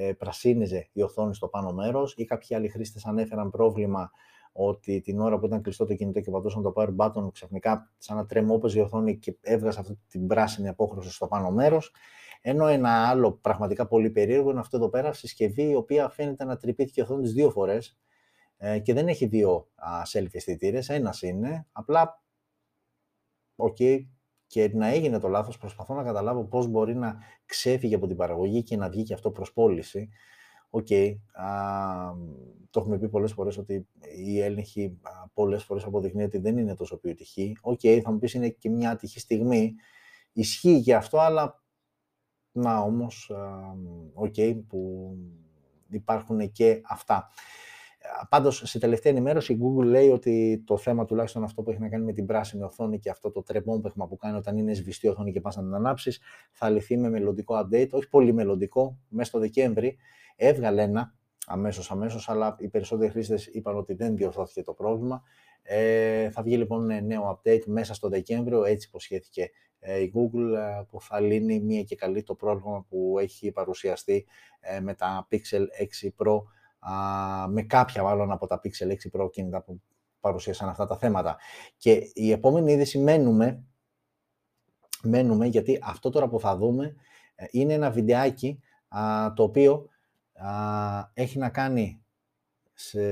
[0.00, 4.10] ε, πρασίνιζε η οθόνη στο πάνω μέρος ή κάποιοι άλλοι χρήστες ανέφεραν πρόβλημα
[4.52, 8.16] ότι την ώρα που ήταν κλειστό το κινητό και πατούσαν το power button ξαφνικά σαν
[8.16, 11.94] να τρεμόπαιζε η οθόνη και έβγαζε αυτή την πράσινη απόχρωση στο πάνω μέρος.
[12.40, 16.56] Ενώ ένα άλλο πραγματικά πολύ περίεργο είναι αυτό εδώ πέρα, συσκευή η οποία φαίνεται να
[16.56, 17.98] τρυπήθηκε η οθόνη της δύο φορές
[18.56, 22.22] ε, και δεν έχει δύο α, selfie αισθητήρες, ένας είναι, απλά,
[23.56, 24.06] OK, okay,
[24.48, 28.62] και να έγινε το λάθος, προσπαθώ να καταλάβω πώς μπορεί να ξέφυγε από την παραγωγή
[28.62, 30.08] και να βγει και αυτό προς πώληση.
[30.70, 31.16] OK, okay,
[32.70, 33.86] το έχουμε πει πολλές φορές ότι
[34.16, 34.98] οι έλεγχοι
[35.34, 37.56] πολλές φορές αποδεικνύει ότι δεν είναι τόσο ποιοτικοί.
[37.60, 39.74] OK, okay, θα μου πεις είναι και μια ατυχή στιγμή.
[40.32, 41.62] Ισχύει και αυτό, αλλά
[42.52, 43.32] να όμως,
[44.14, 45.12] OK, okay, που
[45.88, 47.30] υπάρχουν και αυτά.
[48.28, 51.88] Πάντως, σε τελευταία ενημέρωση, η Google λέει ότι το θέμα τουλάχιστον αυτό που έχει να
[51.88, 55.08] κάνει με την πράσινη οθόνη και αυτό το τρεμόπαιγμα που κάνει όταν είναι σβηστή η
[55.08, 56.20] οθόνη και πας να την ανάψεις,
[56.52, 59.96] θα λυθεί με μελλοντικό update, όχι πολύ μελλοντικό, μέσα στο Δεκέμβρη.
[60.36, 61.14] Έβγαλε ένα
[61.46, 65.22] αμέσως αμέσως, αλλά οι περισσότεροι χρήστες είπαν ότι δεν διορθώθηκε το πρόβλημα.
[65.62, 70.82] Ε, θα βγει λοιπόν νέο update μέσα στο Δεκέμβριο, έτσι υποσχέθηκε ε, η Google, ε,
[70.90, 74.26] που θα λύνει μία και καλή το πρόβλημα που έχει παρουσιαστεί
[74.60, 75.62] ε, με τα Pixel
[76.02, 76.42] 6 Pro
[77.48, 79.82] με κάποια μάλλον από τα Pixel 6 Pro κινητά που
[80.20, 81.36] παρουσίασαν αυτά τα θέματα.
[81.76, 83.64] Και η επόμενη είδηση μένουμε,
[85.02, 86.94] μένουμε γιατί αυτό τώρα που θα δούμε
[87.34, 88.60] ε, είναι ένα βιντεάκι
[89.34, 89.88] το οποίο
[91.14, 92.02] έχει να κάνει,
[92.72, 93.02] σε,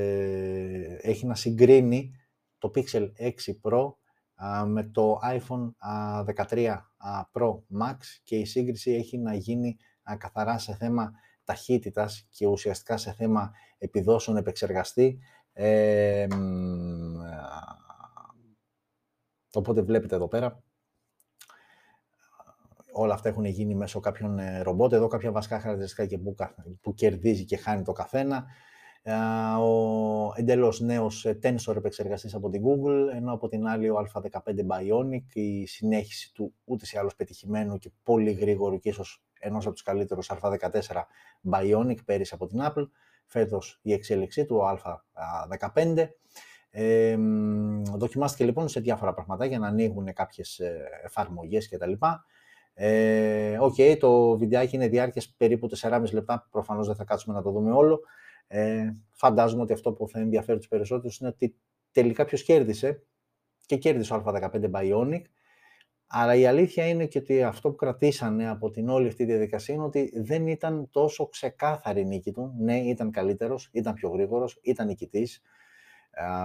[1.01, 2.15] έχει να συγκρίνει
[2.59, 3.31] το Pixel 6
[3.63, 3.93] Pro
[4.67, 5.71] με το iPhone
[6.51, 6.77] 13
[7.33, 9.77] Pro Max και η σύγκριση έχει να γίνει
[10.19, 11.13] καθαρά σε θέμα
[11.47, 15.19] ταχύτητας και ουσιαστικά σε θέμα επιδόσεων επεξεργαστή.
[15.53, 16.27] Ε,
[19.53, 20.63] οπότε βλέπετε εδώ πέρα,
[22.93, 24.93] όλα αυτά έχουν γίνει μέσω κάποιων ε, ρομπότ.
[24.93, 26.35] Εδώ κάποια βασικά χαρακτηριστικά και που,
[26.81, 28.47] που κερδίζει και χάνει το καθένα.
[29.61, 34.31] Ο εντελώς νέος ε, Tensor επεξεργαστής από την Google, ενώ από την άλλη ο Α15
[34.39, 39.75] Bionic, η συνέχιση του ούτως ή άλλως πετυχημένου και πολύ γρήγορου και ίσως ενός από
[39.75, 40.79] τους καλύτερους Α14
[41.53, 42.89] Bionic πέρυσι από την Apple,
[43.27, 44.69] φέτος η εξέλιξή του, ο
[45.75, 46.09] Α15.
[46.71, 47.17] Ε,
[47.97, 51.93] δοκιμάστηκε λοιπόν σε διάφορα πράγματα για να ανοίγουν κάποιες ε, εφαρμογές κτλ.
[52.75, 56.49] Ε, OK, okay, το βιντεάκι είναι διάρκειας περίπου 4,5 λεπτά.
[56.51, 58.01] Προφανώς δεν θα κάτσουμε να το δούμε όλο.
[58.47, 61.57] Ε, φαντάζομαι ότι αυτό που θα ενδιαφέρει τους περισσότερους είναι ότι
[61.93, 63.03] τελικά ποιος κέρδισε
[63.67, 65.23] και κέρδισε ο Α15 Bionic.
[66.09, 69.75] Αλλά η αλήθεια είναι και ότι αυτό που κρατήσανε από την όλη αυτή τη διαδικασία
[69.75, 72.55] είναι ότι δεν ήταν τόσο ξεκάθαρη η νίκη του.
[72.59, 75.43] Ναι, ήταν καλύτερος, ήταν πιο γρήγορος, ήταν νικητής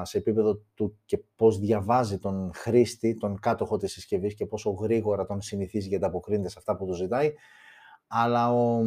[0.02, 5.26] σε επίπεδο του και πώς διαβάζει τον χρήστη, τον κάτοχο της συσκευής και πόσο γρήγορα
[5.26, 7.34] τον συνηθίζει και ανταποκρίνεται σε αυτά που του ζητάει.
[8.08, 8.82] Αλλά ο,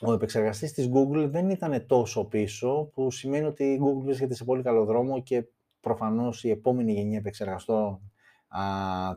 [0.00, 4.44] ο επεξεργαστής της Google δεν ήταν τόσο πίσω, που σημαίνει ότι η Google βρίσκεται σε
[4.44, 5.46] πολύ καλό δρόμο και
[5.80, 8.00] προφανώς η επόμενη γενιά επεξεργαστών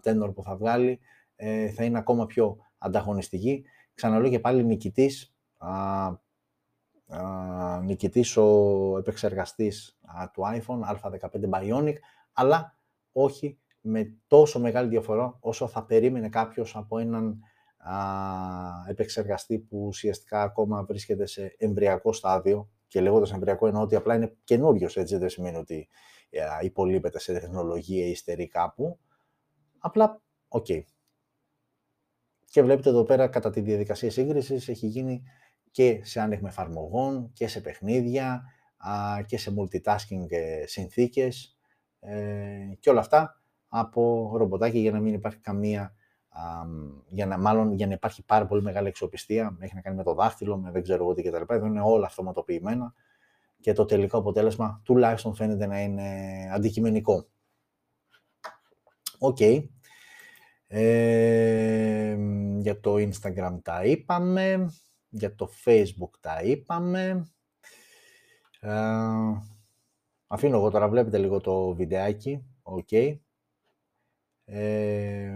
[0.03, 0.99] Tenor που θα βγάλει
[1.35, 3.63] ε, θα είναι ακόμα πιο ανταγωνιστική.
[3.93, 5.69] Ξαναλέω και πάλι νικητής, α,
[7.07, 9.99] α, νικητής ο επεξεργαστής
[10.33, 11.95] του iPhone Α15 Bionic,
[12.33, 12.75] αλλά
[13.11, 17.39] όχι με τόσο μεγάλη διαφορά όσο θα περίμενε κάποιος από έναν
[18.87, 24.35] επεξεργαστή που ουσιαστικά ακόμα βρίσκεται σε εμβρυακό στάδιο και λέγοντας εμβρυακό εννοώ ότι απλά είναι
[24.43, 25.87] καινούριος, έτσι δεν σημαίνει ότι
[26.61, 28.99] υπολείπεται σε τεχνολογία ή υστερεί κάπου.
[29.79, 30.65] Απλά, οκ.
[32.45, 35.23] Και βλέπετε εδώ πέρα κατά τη διαδικασία σύγκρισης έχει γίνει
[35.71, 38.43] και σε άνοιγμα εφαρμογών και σε παιχνίδια
[39.25, 41.57] και σε multitasking ε, συνθήκες
[41.99, 45.93] ε, και όλα αυτά από ρομποτάκι για να μην υπάρχει καμία
[47.09, 50.13] για να, μάλλον για να υπάρχει πάρα πολύ μεγάλη αξιοπιστία, έχει να κάνει με το
[50.13, 51.53] δάχτυλο, με δεν ξέρω εγώ τι κτλ.
[51.53, 52.93] Εδώ είναι όλα αυτοματοποιημένα
[53.59, 56.11] και το τελικό αποτέλεσμα τουλάχιστον φαίνεται να είναι
[56.53, 57.27] αντικειμενικό.
[59.19, 59.39] Οκ.
[60.67, 62.17] Ε,
[62.59, 64.73] για το Instagram τα είπαμε,
[65.09, 67.31] για το Facebook τα είπαμε.
[68.59, 68.71] Ε,
[70.27, 72.43] αφήνω εγώ τώρα, βλέπετε λίγο το βιντεάκι.
[72.61, 72.91] Οκ.
[74.45, 75.33] Ε,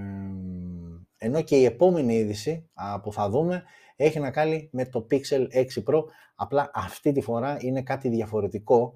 [1.17, 2.69] ενώ και η επόμενη είδηση
[3.03, 3.63] που θα δούμε
[3.95, 6.03] έχει να κάνει με το Pixel 6 Pro,
[6.35, 8.93] απλά αυτή τη φορά είναι κάτι διαφορετικό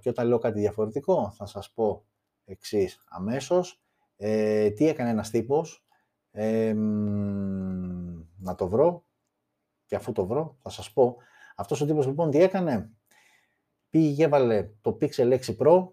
[0.00, 2.04] και όταν λέω κάτι διαφορετικό θα σας πω
[2.44, 3.83] εξής αμέσως.
[4.16, 5.86] Ε, τι έκανε ένας τύπος,
[8.36, 9.04] να το βρω
[9.86, 11.16] και αφού το βρω θα σας πω.
[11.56, 12.90] Αυτός ο τύπος λοιπόν τι έκανε,
[13.90, 15.88] πήγε έβαλε το Pixel 6 Pro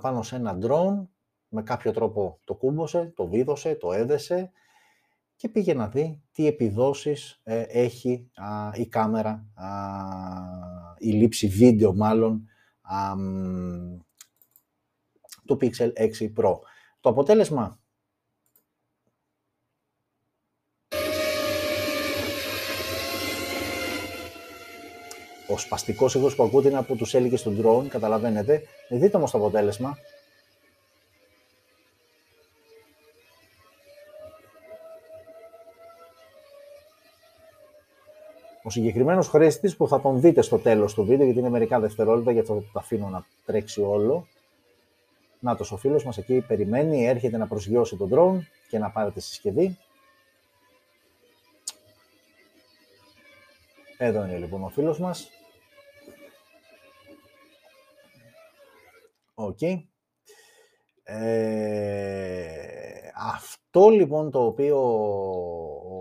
[0.00, 1.06] πάνω σε ένα drone,
[1.48, 4.52] με κάποιο τρόπο το κούμπωσε, το βίδωσε, το έδεσε
[5.36, 8.30] και πήγε να δει τι επιδόσεις ε, έχει
[8.74, 9.46] η κάμερα,
[10.98, 12.48] η λήψη βίντεο μάλλον,
[12.82, 13.14] α,
[15.46, 16.54] του Pixel 6 Pro.
[17.02, 17.78] Το αποτέλεσμα
[25.48, 28.62] Ο σπαστικός ήχος που ακούτε είναι από τους έλεγε του drone, καταλαβαίνετε.
[28.88, 29.98] Δείτε όμως το αποτέλεσμα.
[38.62, 42.32] Ο συγκεκριμένος χρήστης που θα τον δείτε στο τέλος του βίντεο, γιατί είναι μερικά δευτερόλεπτα,
[42.32, 44.26] γιατί θα το αφήνω να τρέξει όλο.
[45.42, 49.12] Να το ο φίλος μας εκεί περιμένει, έρχεται να προσγειώσει τον drone και να πάρει
[49.12, 49.78] τη συσκευή.
[53.98, 55.30] Εδώ είναι λοιπόν ο φίλος μας.
[59.34, 59.62] Οκ.
[61.02, 61.52] Ε,
[63.16, 64.78] αυτό λοιπόν το οποίο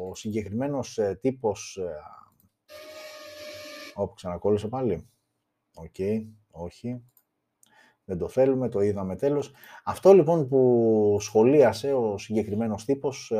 [0.09, 1.95] ο συγκεκριμένος ε, τύπος ε,
[3.93, 5.09] Όπου ξανακόλλησε πάλι.
[5.73, 5.95] Οκ,
[6.51, 7.03] όχι.
[8.05, 9.51] Δεν το θέλουμε, το είδαμε τέλος.
[9.83, 13.31] Αυτό λοιπόν που σχολίασε ο συγκεκριμένος τύπος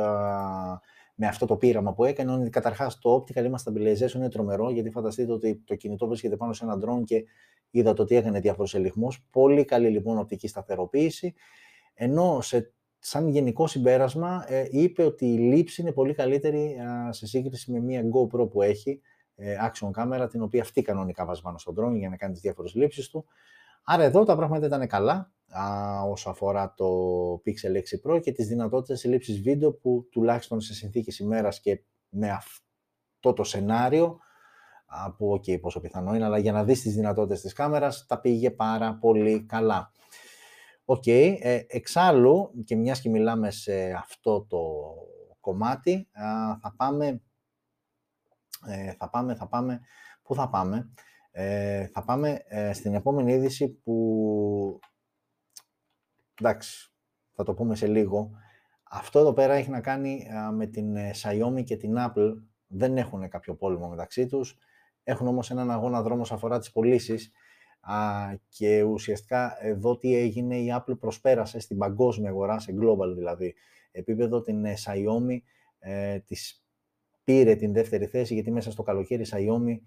[1.14, 4.90] με αυτό το πείραμα που έκανε, ότι καταρχάς το optical image stabilization είναι τρομερό, γιατί
[4.90, 7.24] φανταστείτε ότι το κινητό βρίσκεται πάνω σε ένα drone και
[7.70, 9.26] είδατε ότι έκανε διάφορους ελιγμούς.
[9.30, 11.34] Πολύ καλή λοιπόν οπτική σταθεροποίηση.
[11.94, 16.76] Ενώ σε, σαν γενικό συμπέρασμα ε, είπε ότι η λήψη είναι πολύ καλύτερη
[17.10, 19.00] σε σύγκριση με μια GoPro που έχει,
[19.36, 22.42] ε, action camera, την οποία αυτή κανονικά βάζει πάνω στον drone για να κάνει τις
[22.42, 23.24] διάφορες λήψεις του.
[23.84, 26.86] Άρα εδώ τα πράγματα ήταν καλά α, όσο αφορά το
[27.34, 32.30] Pixel 6 Pro και τις δυνατότητες λήψης βίντεο που τουλάχιστον σε συνθήκες ημέρας και με
[32.30, 34.18] αυτό το σενάριο
[35.16, 38.50] που ok πόσο πιθανό είναι, αλλά για να δεις τις δυνατότητες της κάμερας τα πήγε
[38.50, 39.92] πάρα πολύ καλά.
[40.84, 44.60] OK, okay, ε, εξάλλου και μιας και μιλάμε σε αυτό το
[45.40, 46.08] κομμάτι,
[46.60, 47.22] θα πάμε,
[48.66, 49.80] ε, θα πάμε, θα πάμε,
[50.22, 50.90] πού θα πάμε,
[51.34, 54.80] ε, θα πάμε ε, στην επόμενη είδηση που,
[56.40, 56.92] εντάξει,
[57.32, 58.30] θα το πούμε σε λίγο.
[58.82, 62.32] Αυτό εδώ πέρα έχει να κάνει με την ε, Xiaomi και την Apple.
[62.66, 64.58] Δεν έχουν κάποιο πόλεμο μεταξύ τους.
[65.04, 67.32] Έχουν όμως έναν αγώνα δρόμος αφορά τις πωλήσεις.
[68.48, 73.54] και ουσιαστικά εδώ τι έγινε, η Apple προσπέρασε στην παγκόσμια αγορά, σε global δηλαδή,
[73.92, 75.38] επίπεδο την Xiaomi
[75.78, 76.64] ε, της
[77.24, 79.80] πήρε την δεύτερη θέση γιατί μέσα στο καλοκαίρι η Xiaomi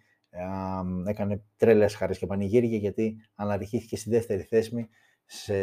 [1.07, 4.89] έκανε τρελές χαρές και πανηγύρια γιατί αναρριχήθηκε στη δεύτερη θέση
[5.25, 5.55] σε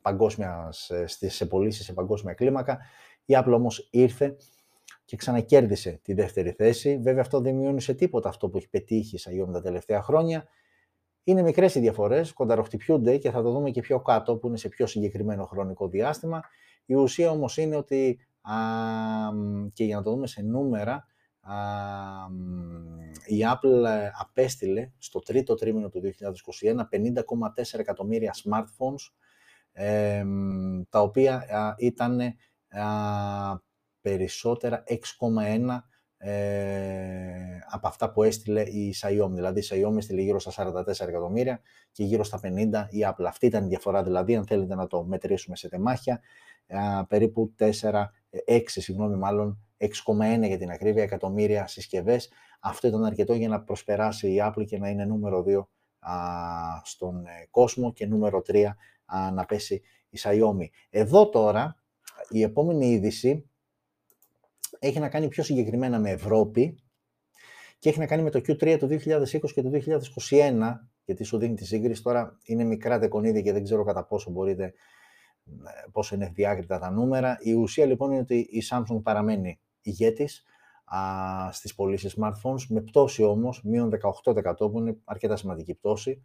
[0.00, 2.78] παγκόσμια, σε, σε πωλήσει σε παγκόσμια κλίμακα.
[3.24, 4.36] Η Apple όμως ήρθε
[5.04, 6.96] και ξανακέρδισε τη δεύτερη θέση.
[6.96, 10.48] Βέβαια αυτό δεν μειώνει σε τίποτα αυτό που έχει πετύχει η Xiaomi τα τελευταία χρόνια.
[11.24, 14.68] Είναι μικρές οι διαφορές, κονταροχτυπιούνται και θα το δούμε και πιο κάτω που είναι σε
[14.68, 16.42] πιο συγκεκριμένο χρονικό διάστημα.
[16.86, 18.54] Η ουσία όμως είναι ότι, α,
[19.72, 21.06] και για να το δούμε σε νούμερα,
[23.26, 26.00] η Apple ε, απέστειλε στο τρίτο τρίμηνο του
[26.60, 26.76] 2021
[27.56, 29.12] 50,4 εκατομμύρια smartphones
[30.88, 31.44] τα οποία
[31.78, 32.20] ήταν
[34.00, 35.78] περισσότερα 6,1
[36.26, 39.30] ε, από αυτά που έστειλε η Xiaomi.
[39.30, 41.60] Δηλαδή η Xiaomi έστειλε γύρω στα 44 εκατομμύρια
[41.92, 42.46] και γύρω στα 50
[42.88, 43.24] η Apple.
[43.26, 46.20] Αυτή ήταν η διαφορά δηλαδή, αν θέλετε να το μετρήσουμε σε τεμάχια,
[47.08, 47.70] περίπου 4, 6
[48.44, 49.58] ε, συγγνώμη μάλλον
[50.06, 52.30] 6,1 για την ακρίβεια εκατομμύρια συσκευές.
[52.60, 55.66] Αυτό ήταν αρκετό για να προσπεράσει η Apple και να είναι νούμερο 2
[56.82, 58.64] στον ε, κόσμο και νούμερο 3
[59.32, 60.66] να πέσει η Xiaomi.
[60.90, 61.76] Εδώ τώρα
[62.28, 63.50] η επόμενη είδηση
[64.78, 66.78] έχει να κάνει πιο συγκεκριμένα με Ευρώπη
[67.78, 68.98] και έχει να κάνει με το Q3 του 2020
[69.54, 69.70] και του
[70.30, 70.74] 2021
[71.04, 72.02] γιατί σου δίνει τη σύγκριση.
[72.02, 74.72] Τώρα είναι μικρά τεκονίδια και δεν ξέρω κατά πόσο μπορείτε, ε,
[75.92, 77.38] πόσο είναι διάκριτα τα νούμερα.
[77.40, 80.44] Η ουσία λοιπόν είναι ότι η Samsung παραμένει ηγέτης
[80.84, 80.98] α,
[81.52, 83.90] στις πωλήσεις smartphones, με πτώση όμως, μείον
[84.44, 86.22] 18% που είναι αρκετά σημαντική πτώση.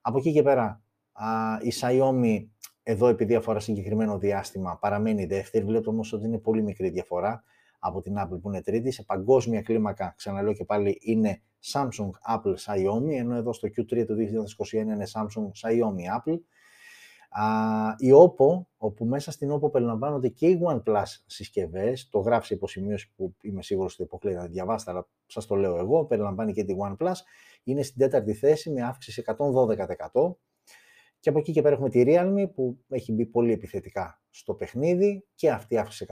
[0.00, 0.82] Από εκεί και πέρα,
[1.12, 2.46] α, η Xiaomi
[2.82, 7.44] εδώ επειδή αφορά συγκεκριμένο διάστημα παραμένει δεύτερη, βλέπετε όμως ότι είναι πολύ μικρή διαφορά
[7.78, 8.90] από την Apple που είναι τρίτη.
[8.90, 11.42] Σε παγκόσμια κλίμακα, ξαναλέω και πάλι, είναι
[11.72, 14.16] Samsung, Apple, Xiaomi, ενώ εδώ στο Q3 του
[14.70, 16.38] 2021 είναι Samsung, Xiaomi, Apple
[17.98, 23.34] η OPPO, όπου μέσα στην OPPO περιλαμβάνονται και οι OnePlus συσκευές, το γράφει υποσημείωση που
[23.42, 27.14] είμαι σίγουρος ότι υποκλείεται να διαβάσετε, αλλά σας το λέω εγώ, περιλαμβάνει και τη OnePlus,
[27.64, 30.36] είναι στην τέταρτη θέση με αύξηση 112%.
[31.20, 35.26] Και από εκεί και πέρα έχουμε τη Realme που έχει μπει πολύ επιθετικά στο παιχνίδι
[35.34, 36.06] και αυτή αύξηση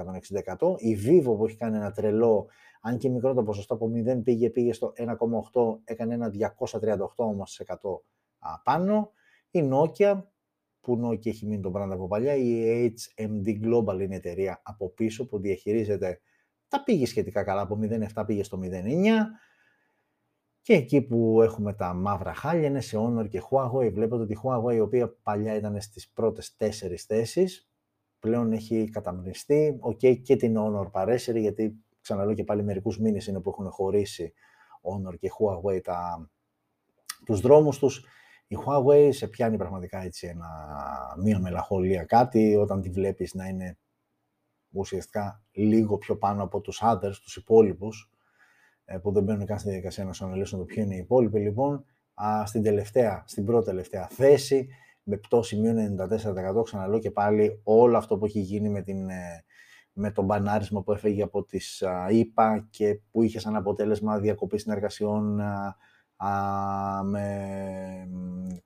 [0.59, 0.75] 160%.
[0.79, 2.49] Η Vivo που έχει κάνει ένα τρελό,
[2.81, 6.31] αν και μικρό το ποσοστό από 0 πήγε, πήγε στο 1,8, έκανε ένα
[6.71, 7.75] 238 όμως 100
[8.64, 9.12] πάνω.
[9.51, 10.23] Η Nokia
[10.81, 12.35] που και έχει μείνει το brand από παλιά.
[12.35, 16.20] Η HMD Global είναι εταιρεία από πίσω που διαχειρίζεται
[16.70, 18.68] τα πήγε σχετικά καλά, από 0,7 πήγε στο 0,9
[20.62, 23.93] και εκεί που έχουμε τα μαύρα χάλια είναι σε Honor και Huawei.
[23.93, 27.70] Βλέπετε ότι η Huawei, η οποία παλιά ήταν στις πρώτες τέσσερις θέσεις,
[28.18, 29.76] πλέον έχει καταποντιστεί.
[29.80, 33.70] OK, okay, και την Honor παρέσυρε, γιατί ξαναλέω και πάλι μερικούς μήνες είναι που έχουν
[33.70, 34.33] χωρίσει
[34.83, 36.31] Honor και Huawei τα,
[37.24, 38.05] τους δρόμους τους.
[38.53, 40.48] Η Huawei σε πιάνει πραγματικά έτσι ένα,
[41.22, 43.78] μία μελαγχολία κάτι όταν τη βλέπεις να είναι
[44.70, 48.11] ουσιαστικά λίγο πιο πάνω από τους others, τους υπόλοιπους,
[48.84, 51.40] ε, που δεν μπαίνουν καν στη διαδικασία να σου αναλύσουν το ποιο είναι οι υπόλοιποι.
[51.40, 51.84] Λοιπόν,
[52.14, 54.68] α, στην, τελευταία, στην πρώτη τελευταία θέση,
[55.03, 59.44] με πτώση μείον 94%, ξαναλέω και πάλι όλο αυτό που έχει γίνει με, την, ε,
[59.92, 65.40] με τον μπανάρισμα που έφεγε από τις ΙΠΑ και που είχε σαν αποτέλεσμα διακοπή συνεργασιών
[67.05, 67.27] με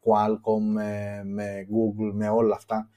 [0.05, 2.89] Qualcomm, με, με Google, με όλα αυτά.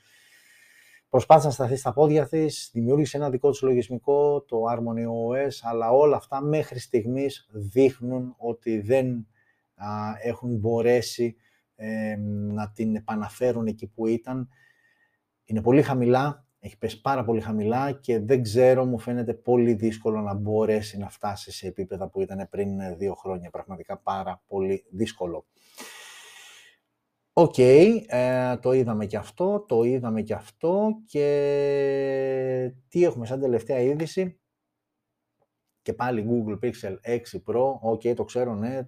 [1.10, 5.92] Προσπάθησες να σταθείς στα πόδια της, δημιούργησες ένα δικό της λογισμικό, το Harmony OS, αλλά
[5.92, 9.28] όλα αυτά μέχρι στιγμής δείχνουν ότι δεν
[10.24, 11.36] έχουν μπορέσει
[12.54, 14.50] να την επαναφέρουν εκεί που ήταν.
[15.46, 20.22] Είναι πολύ χαμηλά Έχει πέσει πάρα πολύ χαμηλά και δεν ξέρω, μου φαίνεται πολύ δύσκολο
[20.22, 23.50] να μπορέσει να φτάσει σε επίπεδα που ήταν πριν δύο χρόνια.
[23.50, 25.46] Πραγματικά πάρα πολύ δύσκολο.
[27.34, 33.80] Οκ, ε, το είδαμε και αυτό, το είδαμε και αυτό και τι έχουμε σαν τελευταία
[33.80, 34.40] είδηση;
[35.82, 38.88] Και πάλι Google Pixel 6 Pro, OK, το ξέρω, ναι,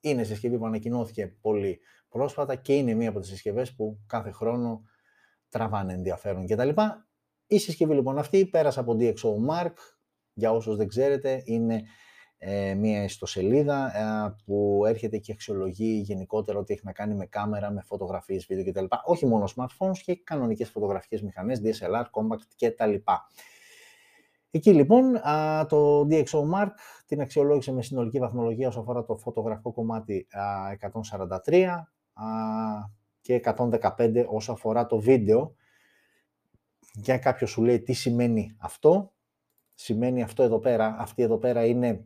[0.00, 4.82] είναι συσκευή που ανακοινώθηκε πολύ πρόσφατα και είναι μία από τις συσκευές που κάθε χρόνο
[5.48, 6.68] τραβάνε ενδιαφέρον κτλ.
[7.46, 9.72] Η συσκευή λοιπόν αυτή πέρασε από DxO Mark,
[10.32, 11.82] για όσους δεν ξέρετε, είναι
[12.38, 17.70] ε, μία ιστοσελίδα ε, που έρχεται και αξιολογεί γενικότερα ό,τι έχει να κάνει με κάμερα,
[17.70, 18.96] με φωτογραφίες, βίντεο κτλ.
[19.04, 22.94] Όχι μόνο smartphones και κανονικές φωτογραφικές μηχανές, DSLR, compact κτλ.
[24.50, 25.12] Εκεί λοιπόν
[25.68, 26.70] το DxO Mark
[27.06, 30.26] την αξιολόγησε με συνολική βαθμολογία όσο αφορά το φωτογραφικό κομμάτι
[31.50, 31.68] 143
[33.20, 35.54] και 115 όσο αφορά το βίντεο.
[36.92, 39.12] Για κάποιο σου λέει τι σημαίνει αυτό.
[39.74, 42.04] Σημαίνει αυτό εδώ πέρα, αυτή εδώ πέρα είναι,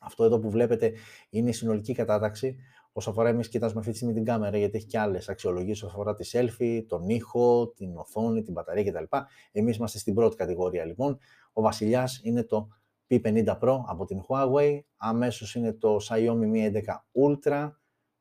[0.00, 0.92] αυτό εδώ που βλέπετε
[1.30, 2.56] είναι η συνολική κατάταξη.
[2.92, 5.92] Όσο αφορά εμείς κοιτάζουμε αυτή τη στιγμή την κάμερα, γιατί έχει και άλλες αξιολογίες όσο
[5.92, 9.16] αφορά τη selfie, τον ήχο, την οθόνη, την μπαταρία κτλ.
[9.52, 11.18] Εμείς είμαστε στην πρώτη κατηγορία λοιπόν.
[11.52, 12.68] Ο βασιλιάς είναι το
[13.08, 16.80] P50 Pro από την Huawei, αμέσως είναι το Xiaomi Mi 11
[17.26, 17.70] Ultra,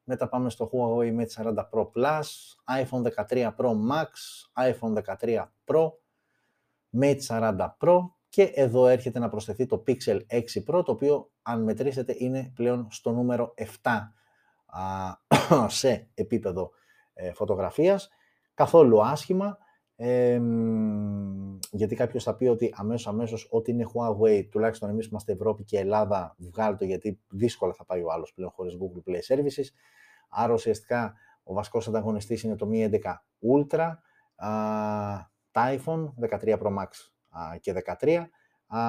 [0.09, 2.25] μετά πάμε στο Huawei Mate 40 Pro Plus,
[2.81, 4.07] iPhone 13 Pro Max,
[4.71, 5.91] iPhone 13 Pro,
[7.01, 7.99] Mate 40 Pro
[8.29, 12.87] και εδώ έρχεται να προσθεθεί το Pixel 6 Pro, το οποίο αν μετρήσετε είναι πλέον
[12.91, 13.91] στο νούμερο 7
[15.67, 16.71] σε επίπεδο
[17.13, 18.09] ε, φωτογραφίας.
[18.53, 19.57] Καθόλου άσχημα,
[21.71, 25.79] γιατί κάποιος θα πει ότι αμέσως αμέσως ό,τι είναι Huawei, τουλάχιστον εμείς είμαστε Ευρώπη και
[25.79, 29.65] Ελλάδα, βγάλει το γιατί δύσκολα θα πάει ο άλλος πλέον χωρίς Google Play Services.
[30.29, 32.99] Άρα ουσιαστικά ο βασικός ανταγωνιστής είναι το Mi 11
[33.55, 33.93] Ultra,
[34.35, 34.49] α,
[35.51, 36.87] τα iPhone 13 Pro Max
[37.59, 38.25] και 13
[38.67, 38.79] α,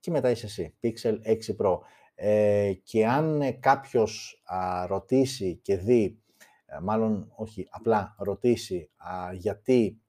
[0.00, 1.78] και μετά είσαι εσύ, Pixel 6 Pro.
[2.14, 4.42] Ε, και αν ε, κάποιος
[4.86, 6.22] ρωτήσει και δει,
[6.66, 8.90] ε, μάλλον όχι, απλά ρωτήσει
[9.32, 10.00] γιατί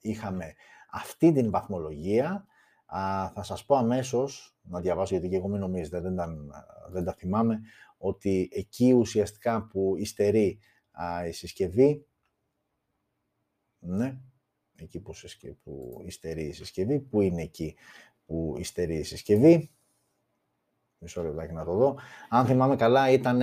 [0.00, 0.54] είχαμε
[0.90, 2.46] αυτή την βαθμολογία,
[3.34, 6.16] θα σας πω αμέσως, να διαβάσω γιατί και εγώ μην νομίζετε, δεν,
[6.90, 7.60] δεν τα θυμάμαι,
[7.96, 10.58] ότι εκεί ουσιαστικά που υστερεί
[11.28, 12.06] η συσκευή,
[13.78, 14.18] ναι,
[14.76, 17.76] εκεί που, συσκευή, που υστερεί η συσκευή, που είναι εκεί
[18.26, 19.70] που υστερεί η συσκευή.
[20.98, 21.98] Μισό λεπτάκι να το δω.
[22.28, 23.40] Αν θυμάμαι καλά, ήταν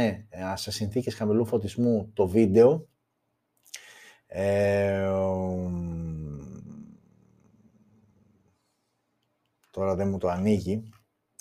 [0.55, 2.87] σε συνθήκες χαμηλού φωτισμού το βίντεο.
[4.27, 5.09] Ε,
[9.71, 10.89] τώρα δεν μου το ανοίγει.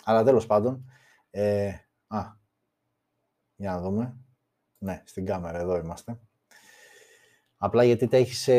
[0.05, 0.91] Αλλά τέλος πάντων.
[1.31, 1.69] Ε,
[2.07, 2.21] α,
[3.57, 4.17] για να δούμε.
[4.79, 6.19] Ναι, στην κάμερα εδώ είμαστε.
[7.57, 8.53] Απλά γιατί τα έχεις σε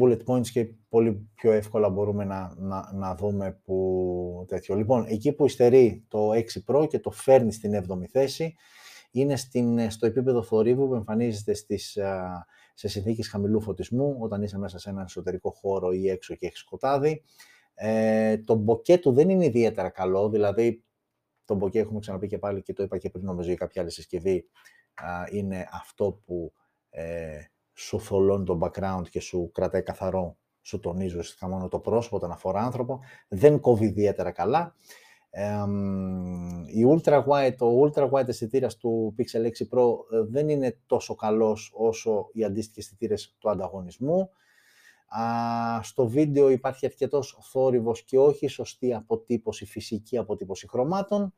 [0.00, 4.74] bullet points και πολύ πιο εύκολα μπορούμε να, να, να δούμε που τέτοιο.
[4.74, 8.54] Λοιπόν, εκεί που υστερεί το 6 Pro και το φέρνει στην 7η θέση,
[9.10, 11.98] είναι στην, στο επίπεδο θορύβου που εμφανίζεται στις,
[12.74, 16.58] σε συνθήκες χαμηλού φωτισμού, όταν είσαι μέσα σε ένα εσωτερικό χώρο ή έξω και έχεις
[16.58, 17.22] σκοτάδι.
[17.74, 20.84] Ε, το μποκέ του δεν είναι ιδιαίτερα καλό, δηλαδή
[21.44, 23.90] το μποκέ έχουμε ξαναπεί και πάλι και το είπα και πριν νομίζω για κάποια άλλη
[23.90, 24.48] συσκευή,
[25.30, 26.52] είναι αυτό που
[26.90, 27.38] ε,
[27.74, 32.30] σου θολώνει το background και σου κρατάει καθαρό, σου τονίζει ουσιαστικά μόνο το πρόσωπο, τον
[32.30, 34.76] αφορά άνθρωπο, δεν κόβει ιδιαίτερα καλά.
[36.66, 41.14] Η ultra wide, το ultra wide αισθητήρας του Pixel 6 Pro ε, δεν είναι τόσο
[41.14, 44.30] καλός όσο οι αντίστοιχε αισθητήρες του ανταγωνισμού.
[45.82, 51.34] στο βίντεο υπάρχει αρκετός θόρυβος και όχι σωστή αποτύπωση, φυσική αποτύπωση χρωμάτων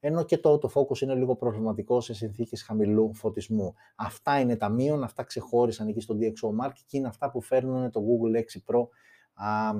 [0.00, 3.74] ενώ και το autofocus είναι λίγο προβληματικό σε συνθήκες χαμηλού φωτισμού.
[3.96, 7.90] Αυτά είναι τα μείον, αυτά ξεχώρισαν εκεί στο DxO Mark και είναι αυτά που φέρνουν
[7.90, 8.88] το Google 6 Pro
[9.34, 9.72] α,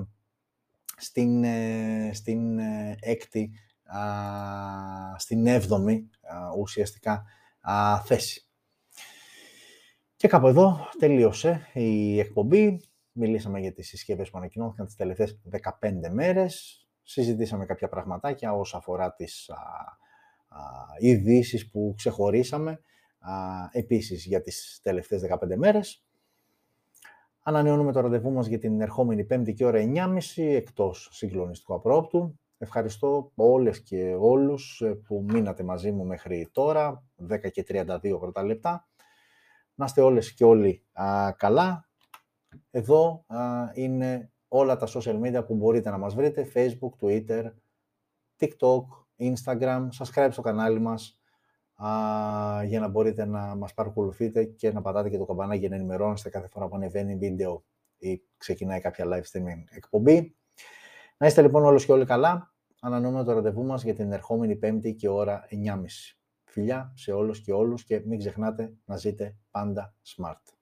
[0.97, 3.51] στην, ε, στην ε, έκτη,
[3.83, 3.99] α,
[5.17, 6.09] στην έβδομη
[6.59, 7.25] ουσιαστικά
[7.61, 8.41] α, θέση.
[10.15, 12.81] Και κάπου εδώ τελείωσε η εκπομπή.
[13.11, 15.39] Μιλήσαμε για τις συσκευές που ανακοινώθηκαν τις τελευταίες
[15.79, 16.81] 15 μέρες.
[17.03, 19.49] Συζητήσαμε κάποια πραγματάκια όσο αφορά τις
[20.99, 22.81] ειδήσεις που ξεχωρίσαμε
[23.71, 26.06] επίσης για τις τελευταίες 15 μέρες.
[27.47, 32.39] Ανανεώνουμε το ραντεβού μας για την ερχόμενη πέμπτη και ώρα 9.30 εκτός συγκλονιστικού απρόπτου.
[32.57, 38.43] Ευχαριστώ όλες και όλους ε, που μείνατε μαζί μου μέχρι τώρα, 10 και 32 πρώτα
[38.43, 38.87] λεπτά.
[39.75, 40.85] Να είστε όλες και όλοι
[41.37, 41.89] καλά.
[42.71, 43.25] Εδώ
[43.73, 47.51] είναι όλα τα social media που μπορείτε να μας βρείτε, Facebook, Twitter,
[48.39, 48.83] TikTok,
[49.17, 51.19] Instagram, subscribe στο κανάλι μας
[52.65, 56.29] για να μπορείτε να μας παρακολουθείτε και να πατάτε και το καμπανάκι για να ενημερώνεστε
[56.29, 57.65] κάθε φορά που ανεβαίνει βίντεο
[57.97, 60.35] ή ξεκινάει κάποια live streaming εκπομπή.
[61.17, 62.53] Να είστε λοιπόν όλος και όλοι καλά.
[62.81, 65.83] Ανανοούμε το ραντεβού μας για την ερχόμενη Πέμπτη και ώρα 9.30.
[66.43, 70.56] Φιλιά σε όλους και όλους και μην ξεχνάτε να ζείτε πάντα smart.